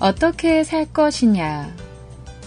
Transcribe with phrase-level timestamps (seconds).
[0.00, 1.74] 어떻게 살 것이냐.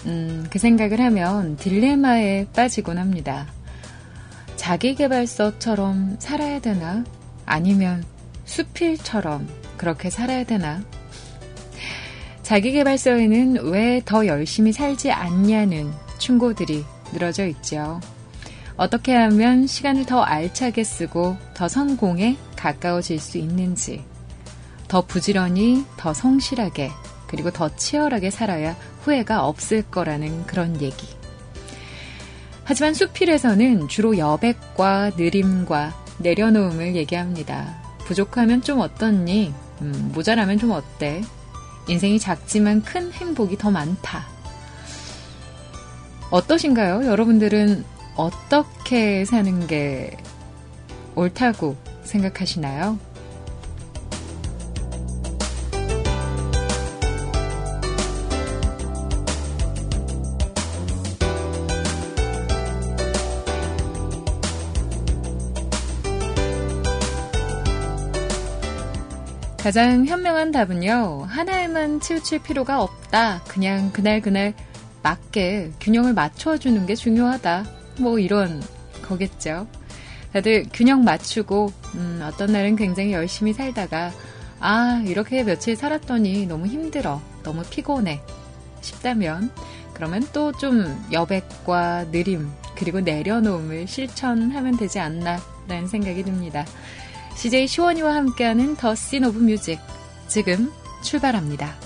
[0.06, 3.46] 음, 그 생각을 하면 딜레마에 빠지곤 합니다.
[4.56, 7.04] 자기개발서처럼 살아야 되나?
[7.46, 8.04] 아니면
[8.44, 10.82] 수필처럼 그렇게 살아야 되나?
[12.42, 18.00] 자기개발서에는 왜 더 열심히 살지 않냐는 충고들이 늘어져 있죠.
[18.76, 24.04] 어떻게 하면 시간을 더 알차게 쓰고 더 성공에 가까워질 수 있는지,
[24.88, 26.90] 더 부지런히, 더 성실하게,
[27.26, 31.08] 그리고 더 치열하게 살아야 후회가 없을 거라는 그런 얘기.
[32.64, 37.82] 하지만 수필에서는 주로 여백과 느림과 내려놓음을 얘기합니다.
[38.06, 39.52] 부족하면 좀 어떻니?
[39.82, 41.22] 음, 모자라면 좀 어때?
[41.88, 44.26] 인생이 작지만 큰 행복이 더 많다.
[46.30, 47.06] 어떠신가요?
[47.06, 47.84] 여러분들은
[48.16, 50.16] 어떻게 사는 게
[51.14, 52.98] 옳다고 생각하시나요?
[69.64, 73.42] 가장 현명한 답은요, 하나에만 치우칠 필요가 없다.
[73.48, 74.52] 그냥 그날 그날
[75.02, 77.64] 맞게 균형을 맞춰주는 게 중요하다.
[78.00, 78.62] 뭐 이런
[79.00, 79.66] 거겠죠.
[80.34, 84.12] 다들 균형 맞추고, 음, 어떤 날은 굉장히 열심히 살다가,
[84.60, 87.22] 아, 이렇게 며칠 살았더니 너무 힘들어.
[87.42, 88.20] 너무 피곤해.
[88.82, 89.50] 싶다면,
[89.94, 96.66] 그러면 또 좀 여백과 느림, 그리고 내려놓음을 실천하면 되지 않나, 라는 생각이 듭니다.
[97.36, 99.78] CJ 시원이와 함께하는 The Scene of Music
[100.28, 101.83] 지금 출발합니다.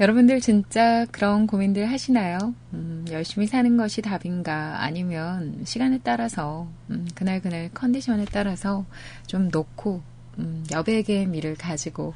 [0.00, 2.54] 여러분들 진짜 그런 고민들 하시나요?
[2.72, 4.80] 음, 열심히 사는 것이 답인가?
[4.80, 8.86] 아니면 시간에 따라서, 음, 그날 그날 컨디션에 따라서
[9.26, 10.00] 좀 놓고,
[10.38, 12.14] 음, 여백의 미를 가지고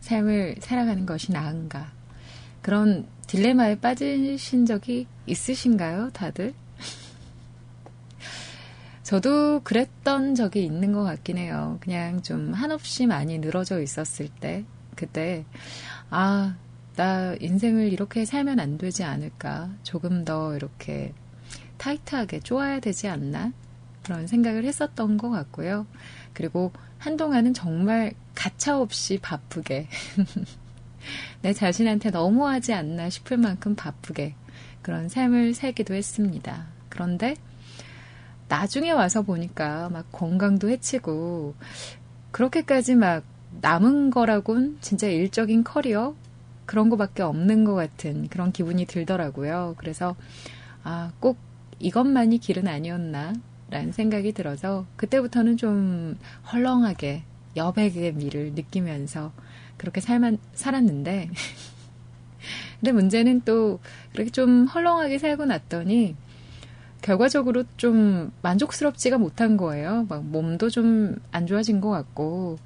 [0.00, 1.92] 삶을 살아가는 것이 나은가?
[2.62, 6.52] 그런 딜레마에 빠지신 적이 있으신가요, 다들?
[9.04, 11.78] 저도 그랬던 적이 있는 것 같긴 해요.
[11.80, 14.64] 그냥 좀 한없이 많이 늘어져 있었을 때,
[14.96, 15.44] 그때,
[16.10, 16.56] 아,
[17.00, 19.70] 나 인생을 이렇게 살면 안 되지 않을까.
[19.82, 21.14] 조금 더 이렇게
[21.78, 23.54] 타이트하게 쪼아야 되지 않나.
[24.02, 25.86] 그런 생각을 했었던 것 같고요.
[26.34, 29.88] 그리고 한동안은 정말 가차없이 바쁘게.
[31.40, 34.34] 내 자신한테 너무하지 않나 싶을 만큼 바쁘게
[34.82, 36.66] 그런 삶을 살기도 했습니다.
[36.90, 37.34] 그런데
[38.48, 41.54] 나중에 와서 보니까 막 건강도 해치고
[42.30, 43.24] 그렇게까지 막
[43.62, 46.14] 남은 거라곤 진짜 일적인 커리어
[46.70, 49.74] 그런 거밖에 없는 것 같은 그런 기분이 들더라고요.
[49.76, 50.14] 그래서
[50.84, 51.36] 아, 꼭
[51.80, 53.32] 이것만이 길은 아니었나
[53.70, 56.16] 라는 생각이 들어서 그때부터는 좀
[56.52, 57.24] 헐렁하게
[57.56, 59.32] 여백의 미를 느끼면서
[59.78, 61.30] 그렇게 살만, 살았는데
[62.78, 63.80] 근데 문제는 또
[64.12, 66.14] 그렇게 좀 헐렁하게 살고 났더니
[67.02, 70.06] 결과적으로 좀 만족스럽지가 못한 거예요.
[70.08, 72.58] 막 몸도 좀 안 좋아진 것 같고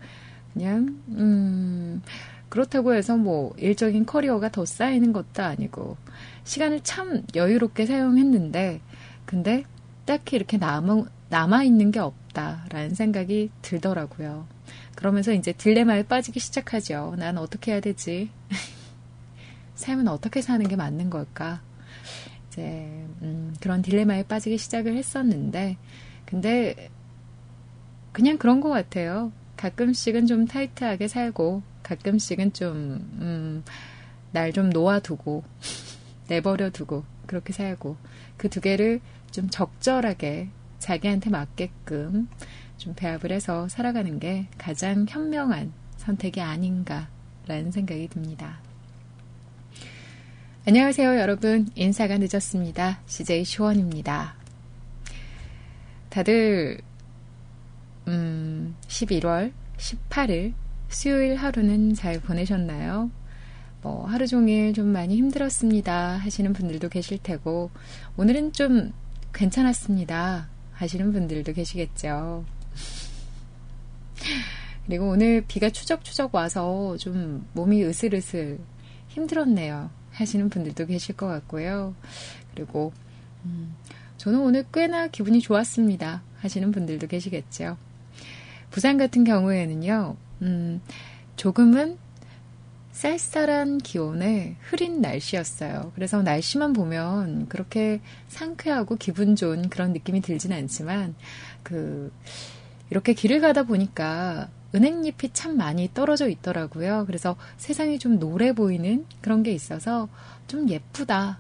[0.53, 2.03] 그냥 음
[2.49, 5.97] 그렇다고 해서 뭐 일적인 커리어가 더 쌓이는 것도 아니고
[6.45, 8.81] 시간을 참 여유롭게 사용했는데
[9.25, 9.65] 근데
[10.05, 14.47] 딱히 이렇게 남아, 남아있는 게 없다라는 생각이 들더라고요.
[14.95, 17.15] 그러면서 이제 딜레마에 빠지기 시작하죠.
[17.19, 18.31] 난 어떻게 해야 되지?
[19.75, 21.63] 삶은 어떻게 사는 게 맞는 걸까?
[22.49, 22.63] 이제,
[23.23, 25.77] 음, 그런 딜레마에 빠지기 시작을 했었는데,
[26.25, 26.91] 근데,
[28.13, 29.33] 그냥 그런 것 같아요.
[29.57, 32.75] 가끔씩은 좀 타이트하게 살고, 가끔씩은 좀,
[33.21, 33.65] 음,
[34.33, 35.45] 날 좀 놓아두고,
[36.29, 37.97] 내버려두고, 그렇게 살고,
[38.37, 39.01] 그 두 개를
[39.31, 40.49] 좀 적절하게
[40.81, 42.29] 자기한테 맞게끔
[42.79, 48.59] 좀 배합을 해서 살아가는 게 가장 현명한 선택이 아닌가라는 생각이 듭니다.
[50.67, 51.69] 안녕하세요, 여러분.
[51.75, 53.01] 인사가 늦었습니다.
[53.07, 54.35] CJ 시원입니다.
[56.11, 56.81] 다들,
[58.09, 60.55] 음, 11월 18일
[60.95, 63.11] 수요일 하루는 잘 보내셨나요?
[63.83, 67.71] 뭐 하루 종일 좀 많이 힘들었습니다 하시는 분들도 계실 테고
[68.17, 68.93] 오늘은 좀
[69.35, 72.45] 괜찮았습니다 하시는 분들도 계시겠죠.
[74.87, 78.61] 그리고 오늘 비가 추적추적 와서 좀 몸이 으슬으슬
[79.09, 81.95] 힘들었네요 하시는 분들도 계실 것 같고요.
[82.55, 82.93] 그리고
[83.45, 83.75] 음,
[84.17, 87.77] 저는 오늘 꽤나 기분이 좋았습니다 하시는 분들도 계시겠죠.
[88.71, 90.81] 부산 같은 경우에는요, 음,
[91.37, 91.99] 조금은
[92.93, 95.91] 쌀쌀한 기온에 흐린 날씨였어요.
[95.97, 101.15] 그래서 날씨만 보면 그렇게 상쾌하고 기분 좋은 그런 느낌이 들진 않지만,
[101.65, 102.13] 그,
[102.91, 107.05] 이렇게 길을 가다 보니까 은행잎이 참 많이 떨어져 있더라고요.
[107.07, 110.09] 그래서 세상이 좀 노래 보이는 그런 게 있어서
[110.47, 111.39] 좀 예쁘다.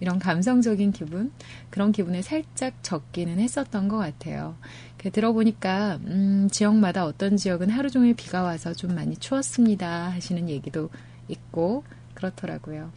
[0.00, 1.32] 이런 감성적인 기분,
[1.70, 4.56] 그런 기분에 살짝 적기는 했었던 것 같아요.
[4.98, 10.10] 들어보니까, 음, 지역마다 어떤 지역은 하루 종일 비가 와서 좀 많이 추웠습니다.
[10.10, 10.90] 하시는 얘기도
[11.28, 12.90] 있고, 그렇더라고요.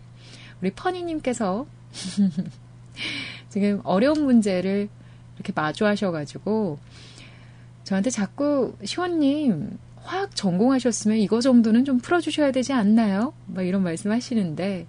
[0.61, 1.67] 우리 퍼니님께서
[3.49, 4.89] 지금 어려운 문제를
[5.35, 6.79] 이렇게 마주하셔가지고,
[7.83, 13.33] 저한테 자꾸, 시원님, 화학 전공하셨으면 이거 정도는 좀 풀어주셔야 되지 않나요?
[13.47, 14.87] 막 이런 말씀 하시는데,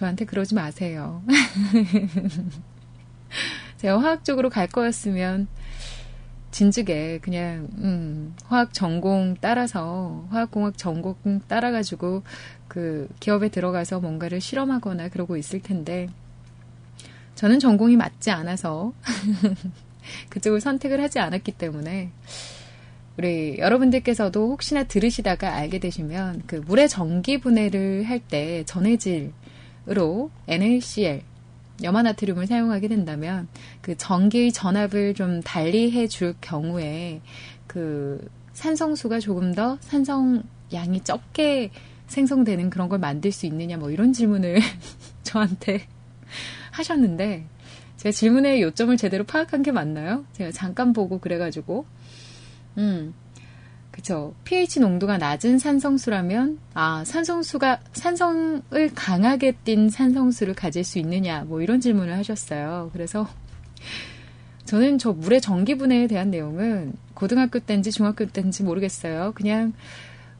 [0.00, 1.22] 저한테 그러지 마세요.
[3.76, 5.46] 제가 화학적으로 갈 거였으면
[6.50, 11.16] 진즉에 그냥 음, 화학 전공 따라서 화학공학 전공
[11.46, 12.22] 따라가지고
[12.66, 16.08] 그 기업에 들어가서 뭔가를 실험하거나 그러고 있을 텐데
[17.34, 18.94] 저는 전공이 맞지 않아서
[20.30, 22.10] 그쪽을 선택을 하지 않았기 때문에
[23.18, 29.32] 우리 여러분들께서도 혹시나 들으시다가 알게 되시면 그 물의 전기 분해를 할 때 전해질
[29.88, 31.22] 으로 NaCl
[31.82, 33.48] 염화나트륨을 사용하게 된다면
[33.80, 37.22] 그 전기의 전압을 좀 달리 해 줄 경우에
[37.66, 40.42] 그 산성수가 조금 더 산성
[40.72, 41.70] 양이 적게
[42.08, 44.58] 생성되는 그런 걸 만들 수 있느냐 뭐 이런 질문을
[45.22, 45.86] 저한테
[46.72, 47.46] 하셨는데
[47.96, 50.24] 제가 질문의 요점을 제대로 파악한 게 맞나요?
[50.32, 51.86] 제가 잠깐 보고 그래가지고
[52.78, 53.14] 음
[53.90, 54.34] 그쵸.
[54.44, 61.80] pH 농도가 낮은 산성수라면, 아, 산성수가, 산성을 강하게 띈 산성수를 가질 수 있느냐, 뭐 이런
[61.80, 62.90] 질문을 하셨어요.
[62.92, 63.28] 그래서
[64.64, 69.32] 저는 저 물의 전기분해에 대한 내용은 고등학교 때인지 중학교 때인지 모르겠어요.
[69.34, 69.72] 그냥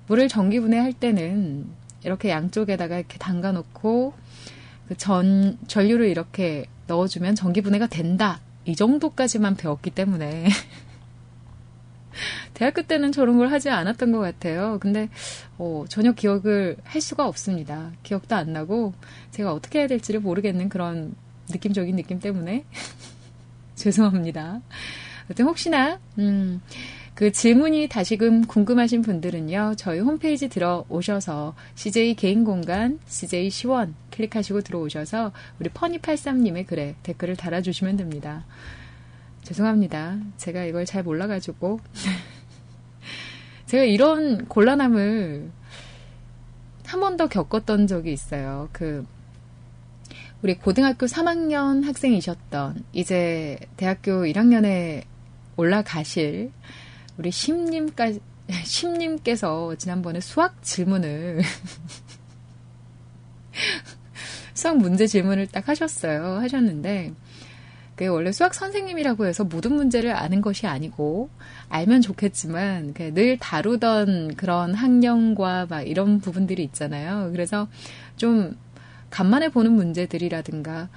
[0.06, 1.66] 물을 전기분해할 때는
[2.04, 4.14] 이렇게 양쪽에다가 이렇게 담가 놓고
[4.88, 8.40] 그 전, 전류를 이렇게 넣어주면 전기분해가 된다.
[8.64, 10.48] 이 정도까지만 배웠기 때문에.
[12.60, 14.76] 대학교 때는 저런 걸 하지 않았던 것 같아요.
[14.82, 15.08] 근데
[15.56, 17.90] 어, 전혀 기억을 할 수가 없습니다.
[18.02, 18.92] 기억도 안 나고
[19.30, 21.14] 제가 어떻게 해야 될지를 모르겠는 그런
[21.48, 22.66] 느낌적인 느낌 때문에
[23.76, 24.60] 죄송합니다.
[25.26, 26.60] 하여튼 혹시나 음,
[27.14, 35.32] 그 질문이 다시금 궁금하신 분들은요, 저희 홈페이지 들어오셔서 CJ 개인 공간, CJ 시원 클릭하시고 들어오셔서
[35.60, 38.44] 우리 퍼니83님의 글에 댓글을 달아주시면 됩니다.
[39.44, 40.18] 죄송합니다.
[40.36, 41.80] 제가 이걸 잘 몰라가지고.
[43.70, 45.50] 제가 이런 곤란함을
[46.86, 48.68] 한 번 더 겪었던 적이 있어요.
[48.72, 49.06] 그,
[50.42, 55.04] 우리 고등학교 3학년 학생이셨던, 이제 대학교 1학년에
[55.56, 56.50] 올라가실
[57.16, 58.18] 우리 심님까지,
[58.64, 61.42] 심님께서 지난번에 수학 질문을,
[64.54, 66.38] 수학 문제 질문을 딱 하셨어요.
[66.40, 67.12] 하셨는데,
[68.00, 71.28] 그게 원래 수학 선생님이라고 해서 모든 문제를 아는 것이 아니고
[71.68, 77.28] 알면 좋겠지만 늘 다루던 그런 학령과 막 이런 부분들이 있잖아요.
[77.32, 77.68] 그래서
[78.16, 78.56] 좀
[79.10, 80.88] 간만에 보는 문제들이라든가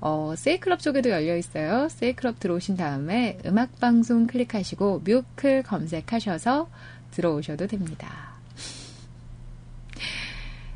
[0.00, 1.90] 어, 세이클럽 쪽에도 열려 있어요.
[1.90, 6.70] 세이클럽 들어오신 다음에 음악방송 클릭하시고 뮤클 검색하셔서
[7.10, 8.38] 들어오셔도 됩니다.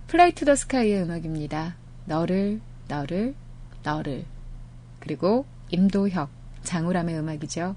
[0.09, 1.77] Fly to the Sky의 음악입니다.
[2.05, 3.35] 너를, 너를,
[3.85, 4.27] 너를.
[4.99, 6.40] 그리고 임도혁,
[6.71, 7.75] 장우람의 음악이죠.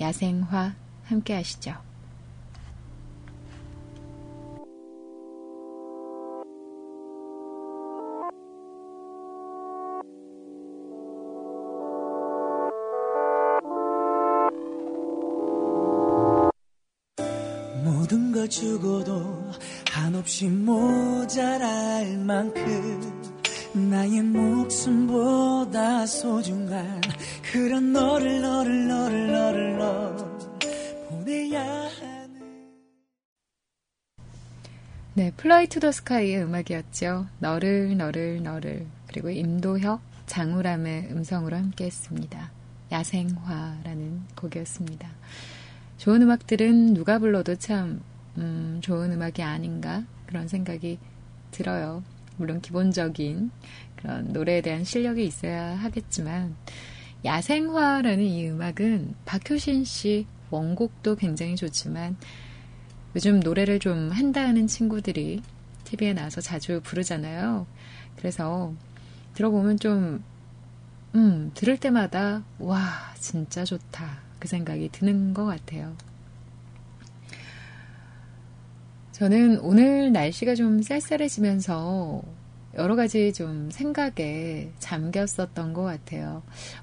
[0.00, 0.74] 야생화
[1.04, 1.74] 함께 하시죠.
[17.84, 19.52] 모든 걸 주고도
[19.92, 23.31] 한없이 모자랄 만큼
[23.74, 27.00] 나의 목숨보다 소중한
[27.50, 30.38] 그런 너를 너를 너를 너를 너
[31.08, 32.68] 보내야 하는
[35.14, 37.26] 네, Fly to the Sky의 음악이었죠.
[37.38, 42.50] 너를 너를 너를 그리고 임도혁, 장우람의 음성으로 함께 했습니다.
[42.90, 45.08] 야생화라는 곡이었습니다.
[45.96, 48.02] 좋은 음악들은 누가 불러도 참
[48.36, 50.98] 음, 좋은 음악이 아닌가 그런 생각이
[51.52, 52.02] 들어요.
[52.36, 53.50] 물론 기본적인
[53.96, 56.56] 그런 노래에 대한 실력이 있어야 하겠지만
[57.24, 62.16] 야생화라는 이 음악은 박효신 씨 원곡도 굉장히 좋지만
[63.14, 65.42] 요즘 노래를 좀 한다 하는 친구들이
[65.84, 67.66] TV에 나와서 자주 부르잖아요.
[68.16, 68.72] 그래서
[69.34, 70.24] 들어보면 좀,
[71.14, 74.20] 음, 들을 때마다, 와, 진짜 좋다.
[74.38, 75.94] 그 생각이 드는 것 같아요.
[79.22, 82.24] 저는 오늘 날씨가 좀 쌀쌀해지면서
[82.74, 86.42] 여러 가지 좀 생각에 잠겼었던 것 같아요.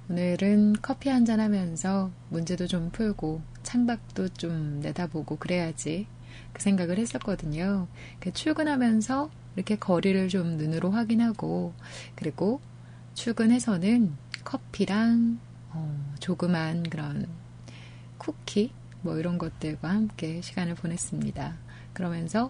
[0.09, 6.07] 오늘은 커피 한 잔 하면서 문제도 좀 풀고 창밖도 좀 내다보고 그래야지
[6.53, 7.89] 그 생각을 했었거든요.
[8.33, 11.73] 출근하면서 이렇게 거리를 좀 눈으로 확인하고
[12.15, 12.61] 그리고
[13.15, 14.15] 출근해서는
[14.45, 15.39] 커피랑
[15.71, 17.27] 어, 조그만 그런
[18.17, 21.68] 쿠키 뭐 이런 것들과 함께 시간을 보냈습니다.
[22.03, 22.49] 그러면서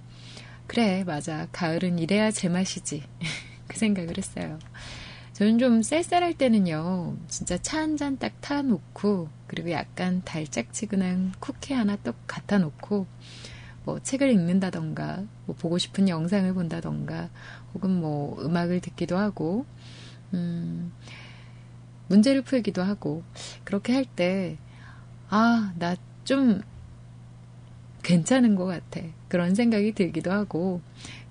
[0.68, 3.02] 그래 맞아 가을은 이래야 제맛이지
[3.68, 4.60] 그 생각을 했어요.
[5.34, 11.96] 저는 좀 쌀쌀할 때는요 진짜 차 한 잔 딱 타놓고 그리고 약간 달짝지근한 쿠키 하나
[12.04, 13.08] 떡 갖다 놓고
[13.86, 17.30] 뭐 책을 읽는다던가 뭐 보고 싶은 영상을 본다던가
[17.74, 19.66] 혹은 뭐 음악을 듣기도 하고
[20.36, 20.94] 음
[22.08, 23.24] 문제를 풀기도 하고
[23.64, 24.58] 그렇게 할 때
[25.30, 26.62] 아, 나 좀
[28.10, 29.02] 괜찮은 것 같아.
[29.28, 30.82] 그런 생각이 들기도 하고,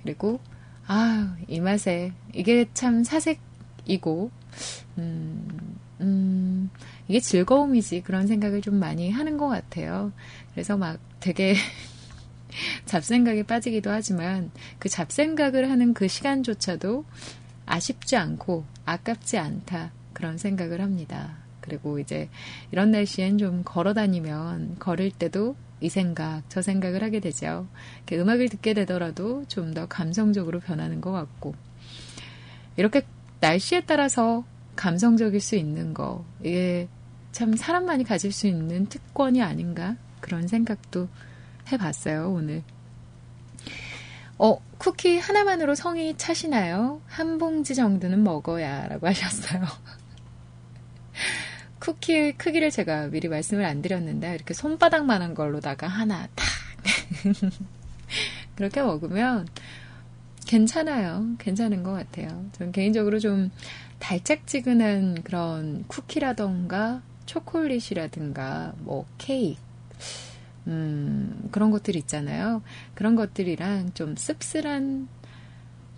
[0.02, 0.38] 그리고,
[0.87, 4.30] 아, 이 맛에, 이게 참 사색이고,
[4.99, 6.70] 음, 음,
[7.08, 8.02] 이게 즐거움이지.
[8.02, 10.12] 그런 생각을 좀 많이 하는 것 같아요.
[10.52, 11.54] 그래서 막 되게
[12.87, 17.04] 잡생각에 빠지기도 하지만, 그 잡생각을 하는 그 시간조차도
[17.66, 19.90] 아쉽지 않고, 아깝지 않다.
[20.12, 21.38] 그런 생각을 합니다.
[21.61, 22.28] 그리고 이제
[22.70, 27.68] 이런 날씨엔 좀 걸어 다니면 걸을 때도 이 생각, 저 생각을 하게 되죠.
[28.12, 31.54] 음악을 듣게 되더라도 좀 더 감성적으로 변하는 것 같고.
[32.76, 33.02] 이렇게
[33.40, 34.44] 날씨에 따라서
[34.76, 36.88] 감성적일 수 있는 거, 이게
[37.32, 39.97] 참 사람만이 가질 수 있는 특권이 아닌가?
[40.20, 41.08] 그런 생각도
[41.70, 42.62] 해봤어요, 오늘.
[44.38, 47.00] 어, 쿠키 하나만으로 성이 차시나요?
[47.06, 49.64] 한 봉지 정도는 먹어야 라고 하셨어요.
[51.88, 56.47] 쿠키 크기를 제가 미리 말씀을 안 드렸는데 이렇게 손바닥만한 걸로다가 하나 탁
[58.57, 59.49] 그렇게 먹으면
[60.47, 61.35] 괜찮아요.
[61.38, 62.45] 괜찮은 것 같아요.
[62.52, 63.50] 저는 개인적으로 좀
[64.00, 69.59] 달짝지근한 그런 쿠키라던가 초콜릿이라든가 뭐 케이크
[70.66, 72.61] 음, 그런 것들 있잖아요.
[72.95, 75.09] 그런 것들이랑 좀 씁쓸한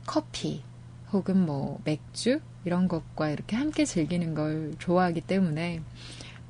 [0.06, 0.62] 커피
[1.12, 5.80] 혹은 뭐 맥주 이런 것과 이렇게 함께 즐기는 걸 좋아하기 때문에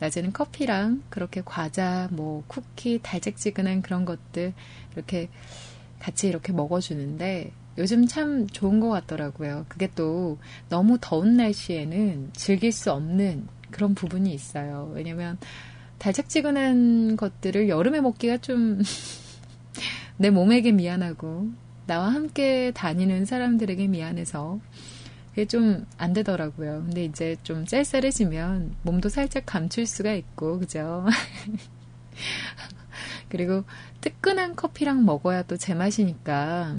[0.00, 4.54] 낮에는 커피랑 그렇게 과자, 뭐 쿠키, 달짝지근한 그런 것들
[4.94, 5.28] 이렇게
[5.98, 9.66] 같이 이렇게 먹어주는데 요즘 참 좋은 것 같더라고요.
[9.68, 10.38] 그게 또
[10.68, 14.90] 너무 더운 날씨에는 즐길 수 없는 그런 부분이 있어요.
[14.94, 15.38] 왜냐면
[15.98, 18.80] 달짝지근한 것들을 여름에 먹기가 좀
[20.16, 21.48] 내 몸에게 미안하고
[21.90, 24.60] 나와 함께 다니는 사람들에게 미안해서
[25.30, 26.84] 그게 좀 안 되더라고요.
[26.84, 31.04] 근데 이제 좀 짤쌀해지면 몸도 살짝 감출 수가 있고, 그죠?
[33.28, 33.64] 그리고
[34.02, 36.76] 뜨끈한 커피랑 먹어야 또 제맛이니까.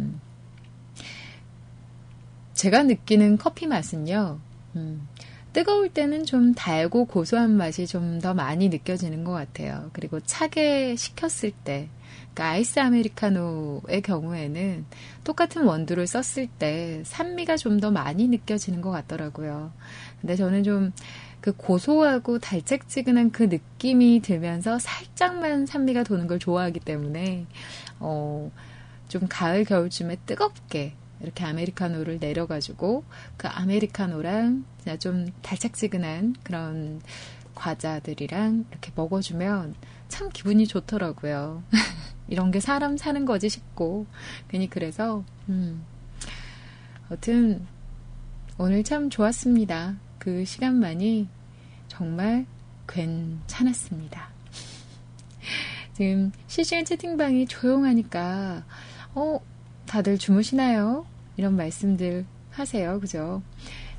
[2.53, 4.39] 제가 느끼는 커피 맛은요,
[4.77, 5.07] 음,
[5.53, 9.89] 뜨거울 때는 좀 달고 고소한 맛이 좀 더 많이 느껴지는 것 같아요.
[9.93, 11.89] 그리고 차게 식혔을 때,
[12.33, 14.85] 그러니까 아이스 아메리카노의 경우에는
[15.23, 19.71] 똑같은 원두를 썼을 때 산미가 좀 더 많이 느껴지는 것 같더라고요.
[20.21, 20.91] 근데 저는 좀
[21.41, 27.47] 그 고소하고 달짝지근한 그 느낌이 들면서 살짝만 산미가 도는 걸 좋아하기 때문에,
[27.99, 28.51] 어,
[29.07, 33.03] 좀 가을, 겨울쯤에 뜨겁게 이렇게 아메리카노를 내려가지고
[33.37, 34.63] 그 아메리카노랑
[34.99, 37.01] 좀 달짝지근한 그런
[37.55, 39.75] 과자들이랑 이렇게 먹어주면
[40.09, 41.63] 참 기분이 좋더라고요.
[42.31, 44.07] 이런 게 사람 사는 거지 싶고
[44.47, 45.83] 괜히 그래서 음.
[47.11, 47.67] 여튼
[48.57, 49.97] 오늘 참 좋았습니다.
[50.17, 51.27] 그 시간만이
[51.89, 52.45] 정말
[52.87, 54.29] 괜찮았습니다.
[55.93, 58.63] 지금 실시간 채팅방이 조용하니까
[59.13, 59.39] 어
[59.85, 61.05] 다들 주무시나요?
[61.35, 62.97] 이런 말씀들 하세요.
[63.01, 63.41] 그죠?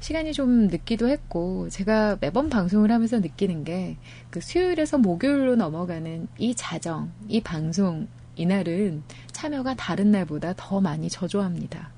[0.01, 3.97] 시간이 좀 늦기도 했고, 제가 매번 방송을 하면서 느끼는 게,
[4.31, 11.91] 그 수요일에서 목요일로 넘어가는 이 자정, 이 방송, 이날은 참여가 다른 날보다 더 많이 저조합니다.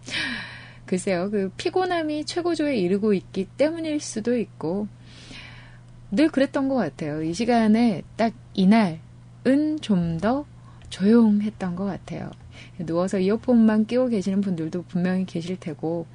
[0.86, 4.88] 글쎄요, 그 피곤함이 최고조에 이르고 있기 때문일 수도 있고,
[6.10, 7.22] 늘 그랬던 것 같아요.
[7.22, 10.44] 이 시간에 딱 이날은 좀 더
[10.92, 12.30] 조용했던 것 같아요.
[12.78, 16.06] 누워서 이어폰만 끼고 계시는 분들도 분명히 계실 테고,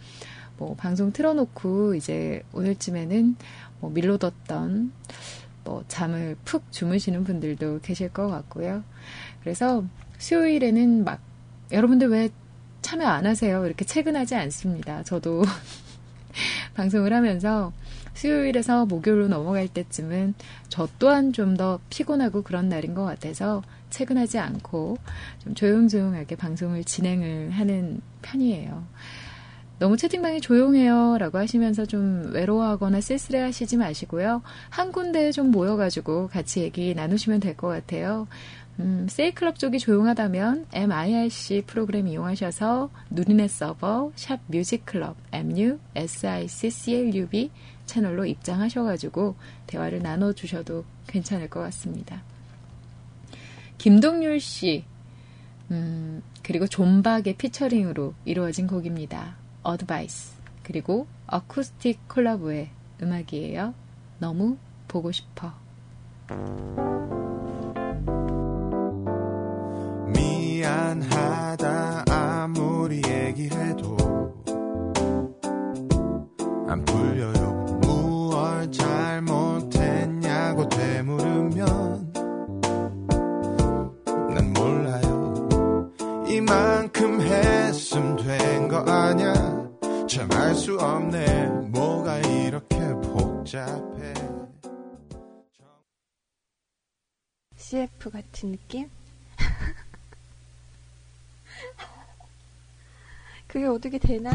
[0.57, 3.35] 뭐 방송 틀어놓고 이제 오늘쯤에는
[3.79, 4.91] 뭐 밀로 뒀던
[5.67, 8.85] 뭐 잠을 푹 주무시는 분들도 계실 것 같고요.
[9.41, 9.83] 그래서
[10.17, 11.19] 수요일에는 막
[11.73, 12.29] 여러분들 왜
[12.81, 13.65] 참여 안 하세요?
[13.65, 15.03] 이렇게 퇴근하지 않습니다.
[15.03, 15.43] 저도
[16.75, 17.73] 방송을 하면서
[18.13, 20.35] 수요일에서 목요일로 넘어갈 때쯤은
[20.69, 24.97] 저 또한 좀 더 피곤하고 그런 날인 것 같아서 퇴근하지 않고
[25.43, 28.85] 좀 조용조용하게 방송을 진행을 하는 편이에요.
[29.79, 31.17] 너무 채팅방이 조용해요.
[31.19, 34.41] 라고 하시면서 좀 외로워하거나 쓸쓸해 하시지 마시고요.
[34.69, 38.27] 한 군데에 좀 모여가지고 같이 얘기 나누시면 될 것 같아요.
[38.79, 47.49] 음, 세이클럽 쪽이 조용하다면 MIRC 프로그램 이용하셔서 누리넷 서버 샵 뮤직클럽 MUSICCLUB
[47.87, 49.35] 채널로 입장하셔가지고
[49.67, 52.21] 대화를 나눠주셔도 괜찮을 것 같습니다.
[53.79, 54.85] 김동률 씨,
[55.71, 59.37] 음, 그리고 존박의 피처링으로 이루어진 곡입니다.
[59.67, 62.69] 어드바이스 그리고 어쿠스틱 콜라보의
[63.01, 63.73] 음악이에요.
[64.17, 64.55] 너무
[64.87, 65.51] 보고 싶어.
[70.15, 73.97] 미안하다 아무리 얘기해도
[76.69, 77.36] 안 풀려요
[90.07, 94.13] 참 알 수 없네 뭐가 이렇게 복잡해
[97.57, 98.89] CF 같은 느낌?
[103.47, 104.31] 그게 어떻게 되나?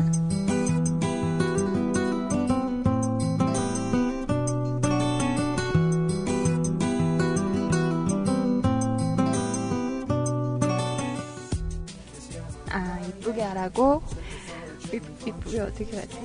[12.71, 14.03] 아, 이쁘게 하라고?
[14.93, 16.19] 이쁘게 어떻게 하지?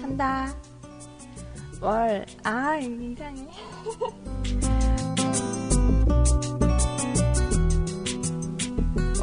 [0.00, 0.54] 한다.
[1.80, 3.48] 월, 아, 이상해.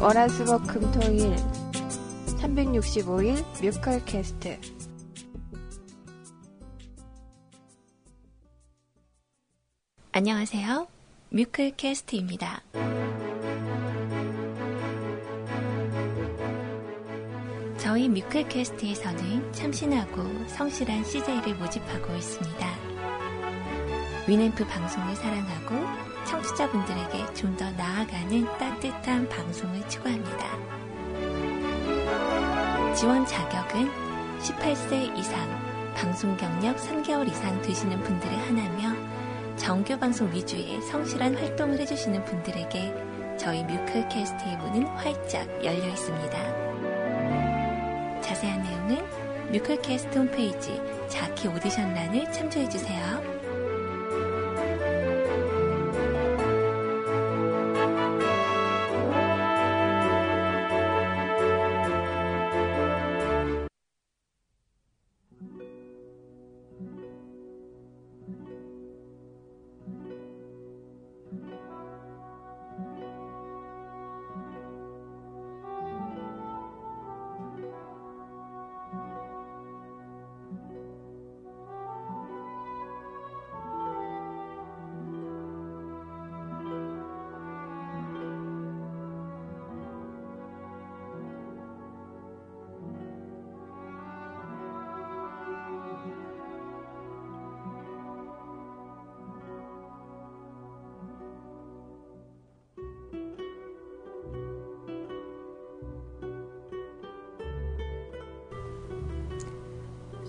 [0.00, 1.36] 월화수목 금토일
[2.40, 4.58] 365일 뮤컬 캐스트
[10.20, 10.86] 안녕하세요.
[11.30, 12.60] 뮤클캐스트입니다.
[17.78, 22.68] 저희 뮤클캐스트에서는 참신하고 성실한 CJ를 모집하고 있습니다.
[24.28, 25.74] 위램프 방송을 사랑하고
[26.26, 30.54] 청취자분들에게 좀 더 나아가는 따뜻한 방송을 추구합니다.
[32.94, 33.88] 지원 자격은
[34.40, 39.09] 18세 이상, 방송 경력 3개월 이상 되시는 분들을 하나며
[39.60, 46.38] 정규 방송 위주의 성실한 활동을 해주시는 분들에게 저희 뮤클캐스트의 문은 활짝 열려 있습니다.
[48.22, 53.39] 자세한 내용은 뮤클캐스트 홈페이지 자키 오디션란을 참조해주세요.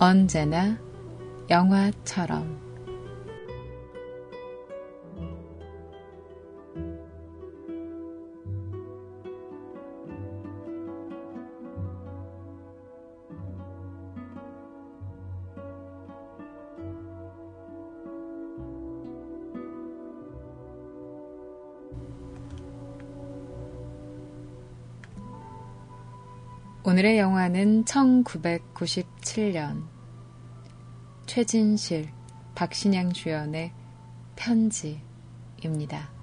[0.03, 0.79] 언제나
[1.47, 2.60] 영화처럼
[26.91, 29.85] 오늘의 영화는 1997년
[31.25, 32.09] 최진실,
[32.53, 33.71] 박신양 주연의
[34.35, 36.20] 편지입니다.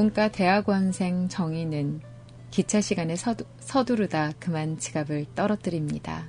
[0.00, 2.00] 국문과 대학원생 정희는
[2.50, 6.28] 기차 시간에 서두, 서두르다 그만 지갑을 떨어뜨립니다.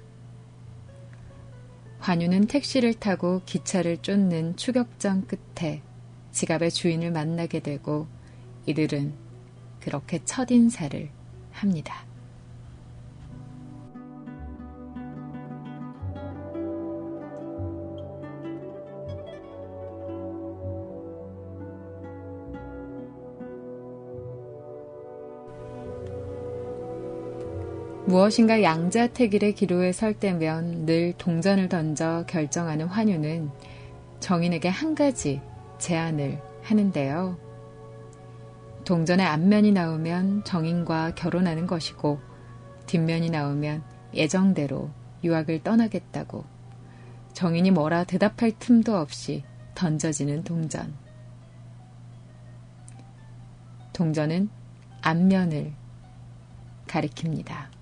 [1.99, 5.81] 환유는 택시를 타고 기차를 쫓는 추격전 끝에
[6.31, 8.07] 지갑의 주인을 만나게 되고
[8.65, 9.13] 이들은
[9.79, 11.09] 그렇게 첫 인사를
[11.51, 12.10] 합니다.
[28.11, 33.49] 무엇인가 양자택일의 기로에 설 때면 늘 동전을 던져 결정하는 환유는
[34.19, 35.39] 정인에게 한 가지
[35.77, 37.37] 제안을 하는데요.
[38.83, 42.19] 동전의 앞면이 나오면 정인과 결혼하는 것이고
[42.85, 43.81] 뒷면이 나오면
[44.13, 44.89] 예정대로
[45.23, 46.43] 유학을 떠나겠다고
[47.31, 50.93] 정인이 뭐라 대답할 틈도 없이 던져지는 동전.
[53.93, 54.49] 동전은
[55.01, 55.71] 앞면을
[56.87, 57.80] 가리킵니다.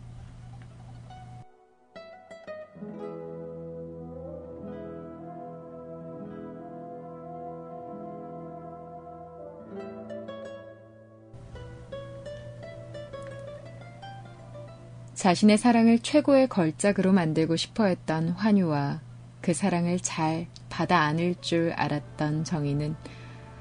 [15.19, 19.01] 자신의 사랑을 최고의 걸작으로 만들고 싶어 했던 환유와
[19.41, 22.95] 그 사랑을 잘 받아 안을 줄 알았던 정희는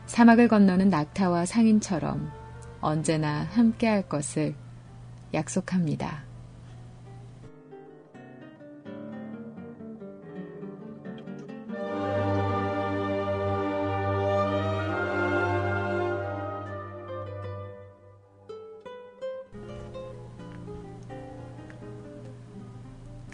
[0.06, 2.30] 사막을 건너는 낙타와 상인처럼
[2.80, 4.54] 언제나 함께 할 것을
[5.34, 6.27] 약속합니다.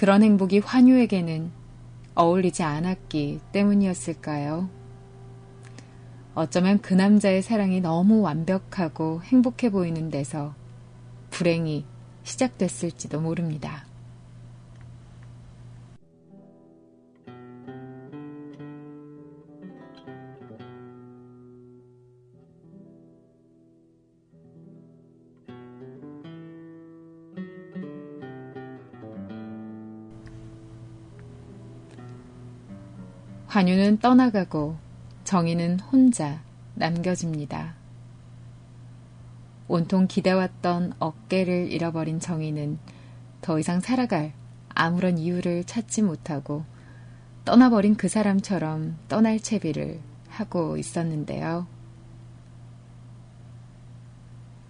[0.04, 1.50] 그런 행복이 환유에게는
[2.14, 4.68] 어울리지 않았기 때문이었을까요?
[6.34, 10.54] 어쩌면 그 남자의 사랑이 너무 완벽하고 행복해 보이는 데서
[11.30, 11.86] 불행이
[12.22, 13.83] 시작됐을지도 모릅니다.
[33.54, 34.76] 관유는 떠나가고
[35.22, 36.42] 정희는 혼자
[36.74, 37.76] 남겨집니다.
[39.68, 42.80] 온통 기대왔던 어깨를 잃어버린 정희는
[43.42, 44.32] 더 이상 살아갈
[44.70, 46.64] 아무런 이유를 찾지 못하고
[47.44, 51.68] 떠나버린 그 사람처럼 떠날 채비를 하고 있었는데요.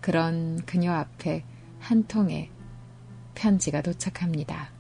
[0.03, 1.43] 그런 그녀 앞에
[1.81, 2.51] 한 통의
[3.35, 4.74] 편지가 도착합니다.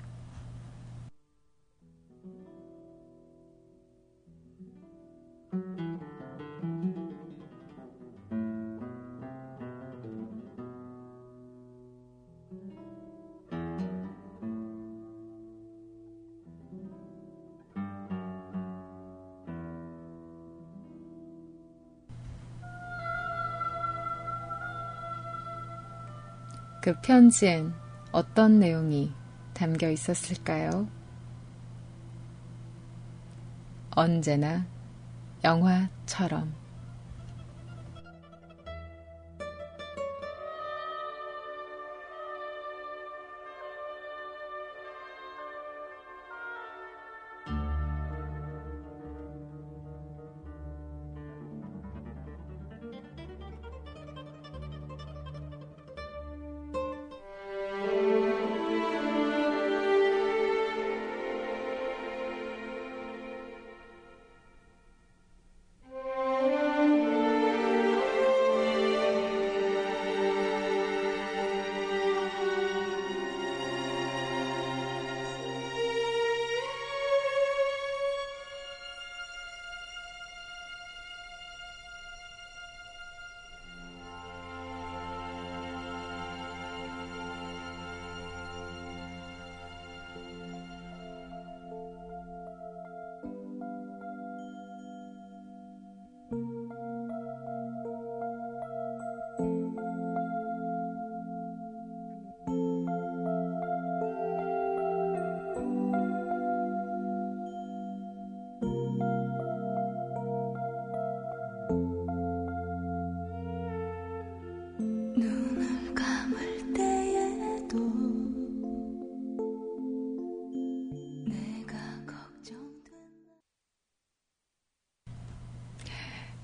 [26.85, 27.73] 그 편지엔
[28.13, 29.11] 어떤 내용이
[29.55, 30.87] 담겨 있었을까요?
[33.97, 34.67] 언제나
[35.43, 36.53] 영화처럼.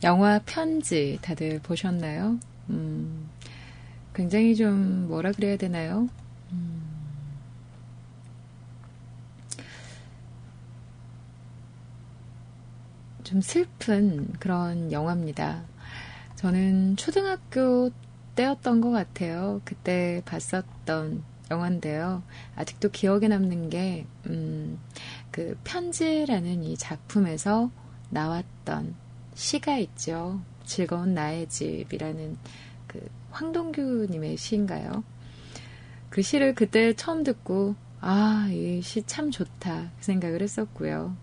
[0.03, 2.39] 영화 편지 다들 보셨나요?
[2.71, 3.29] 음,
[4.15, 6.09] 굉장히 좀 뭐라 그래야 되나요?
[6.53, 6.83] 음,
[13.25, 15.65] 좀 슬픈 그런 영화입니다.
[16.37, 17.91] 저는 초등학교
[18.35, 19.61] 때였던 것 같아요.
[19.67, 22.23] 그때 봤었던 영화인데요.
[22.57, 24.79] 아직도 기억에 남는 게, 음,
[25.31, 27.71] 그 편지라는 이 작품에서
[28.09, 28.95] 나왔던
[29.41, 30.41] 시가 있죠.
[30.65, 32.37] 즐거운 나의 집이라는
[32.87, 35.03] 그 황동규님의 시인가요?
[36.11, 39.93] 그 시를 그때 처음 듣고, 아, 이 시 참 좋다.
[39.99, 41.17] 그 생각을 했었고요.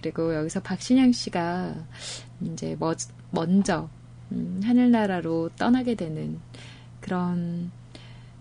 [0.00, 1.74] 그리고 여기서 박신양 씨가
[2.42, 2.94] 이제 머,
[3.32, 3.88] 먼저
[4.32, 6.38] 음, 하늘나라로 떠나게 되는
[7.00, 7.70] 그런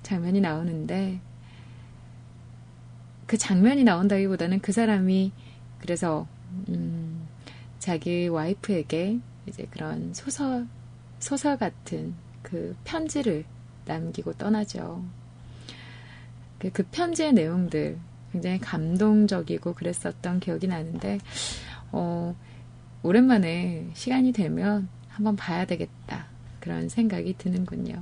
[0.04, 1.20] 장면이 나오는데
[3.26, 5.32] 그 장면이 나온다기보다는 그 사람이
[5.80, 6.28] 그래서
[6.70, 7.03] 음,
[7.84, 10.66] 자기 와이프에게 이제 그런 소설
[11.20, 13.44] 소설 같은 그 편지를
[13.84, 15.04] 남기고 떠나죠.
[16.60, 18.00] 그, 그 편지의 내용들
[18.32, 21.20] 굉장히 감동적이고 그랬었던 기억이 나는데
[21.92, 22.34] 어,
[23.04, 26.28] 오랜만에 시간이 되면 한번 봐야 되겠다.
[26.62, 28.02] 그런 생각이 드는군요.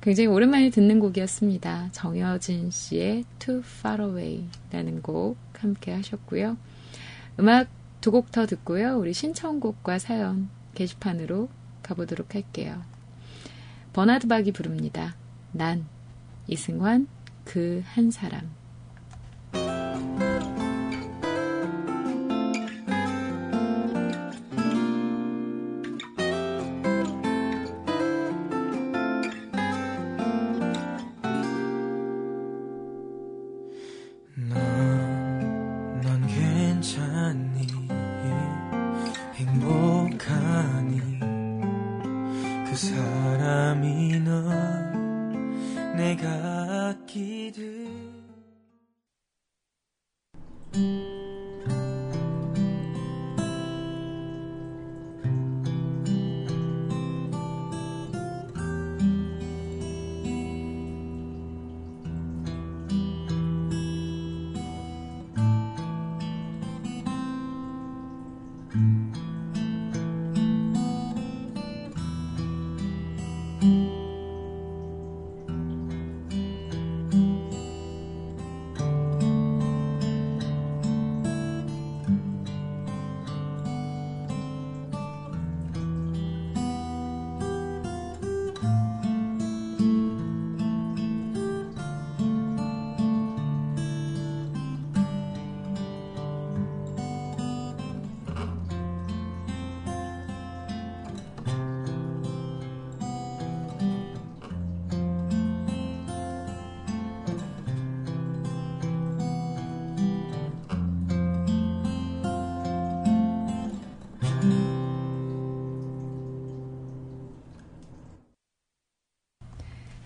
[0.00, 1.88] 굉장히 오랜만에 듣는 곡이었습니다.
[1.90, 6.56] 정여진 씨의 Too Far Away 라는 곡 함께 하셨고요.
[7.38, 7.68] 음악
[8.00, 8.98] 두 곡 더 듣고요.
[8.98, 11.48] 우리 신청곡과 사연 게시판으로
[11.82, 12.82] 가보도록 할게요.
[13.92, 15.14] 버나드 박이 부릅니다.
[15.52, 15.86] 난
[16.48, 17.08] 이승환
[17.44, 18.50] 그 한 사람
[43.24, 47.88] 사람이 넌 내가 아끼듯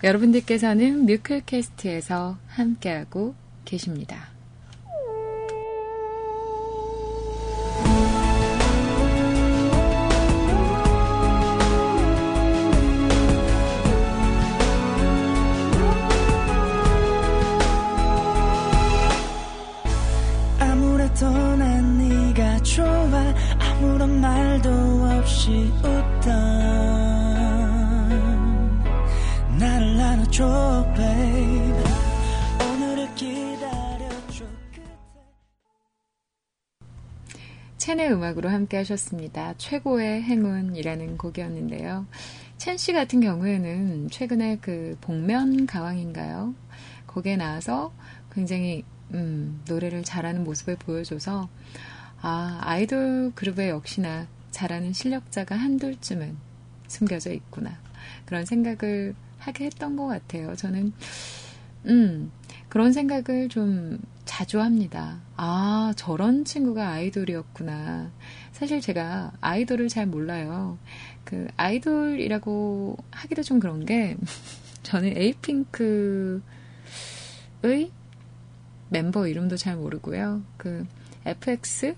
[0.09, 3.35] 여러분들께서는 뮤클캐스트에서 함께하고
[3.67, 4.28] 계십니다.
[38.69, 39.55] 함께 하셨습니다.
[39.57, 42.07] 최고의 행운이라는 곡이었는데요.
[42.59, 46.55] 첸 씨 같은 경우에는 최근에 그 복면 가왕인가요?
[47.07, 47.93] 거기에 나와서
[48.31, 51.49] 굉장히 음, 노래를 잘하는 모습을 보여줘서
[52.21, 56.37] 아, 아이돌 그룹에 역시나 잘하는 실력자가 한둘쯤은
[56.89, 57.79] 숨겨져 있구나.
[58.27, 60.55] 그런 생각을 하게 했던 것 같아요.
[60.57, 60.93] 저는,
[61.87, 62.31] 음,
[62.69, 65.21] 그런 생각을 좀 자주 합니다.
[65.37, 68.11] 아, 저런 친구가 아이돌이었구나.
[68.59, 70.79] 사실 제가 아이돌을 잘 몰라요.
[71.23, 74.17] 그, 아이돌이라고 하기도 좀 그런 게,
[74.83, 76.43] 저는 에이핑크의
[78.89, 80.43] 멤버 이름도 잘 모르고요.
[80.57, 80.85] 그,
[81.25, 81.95] FX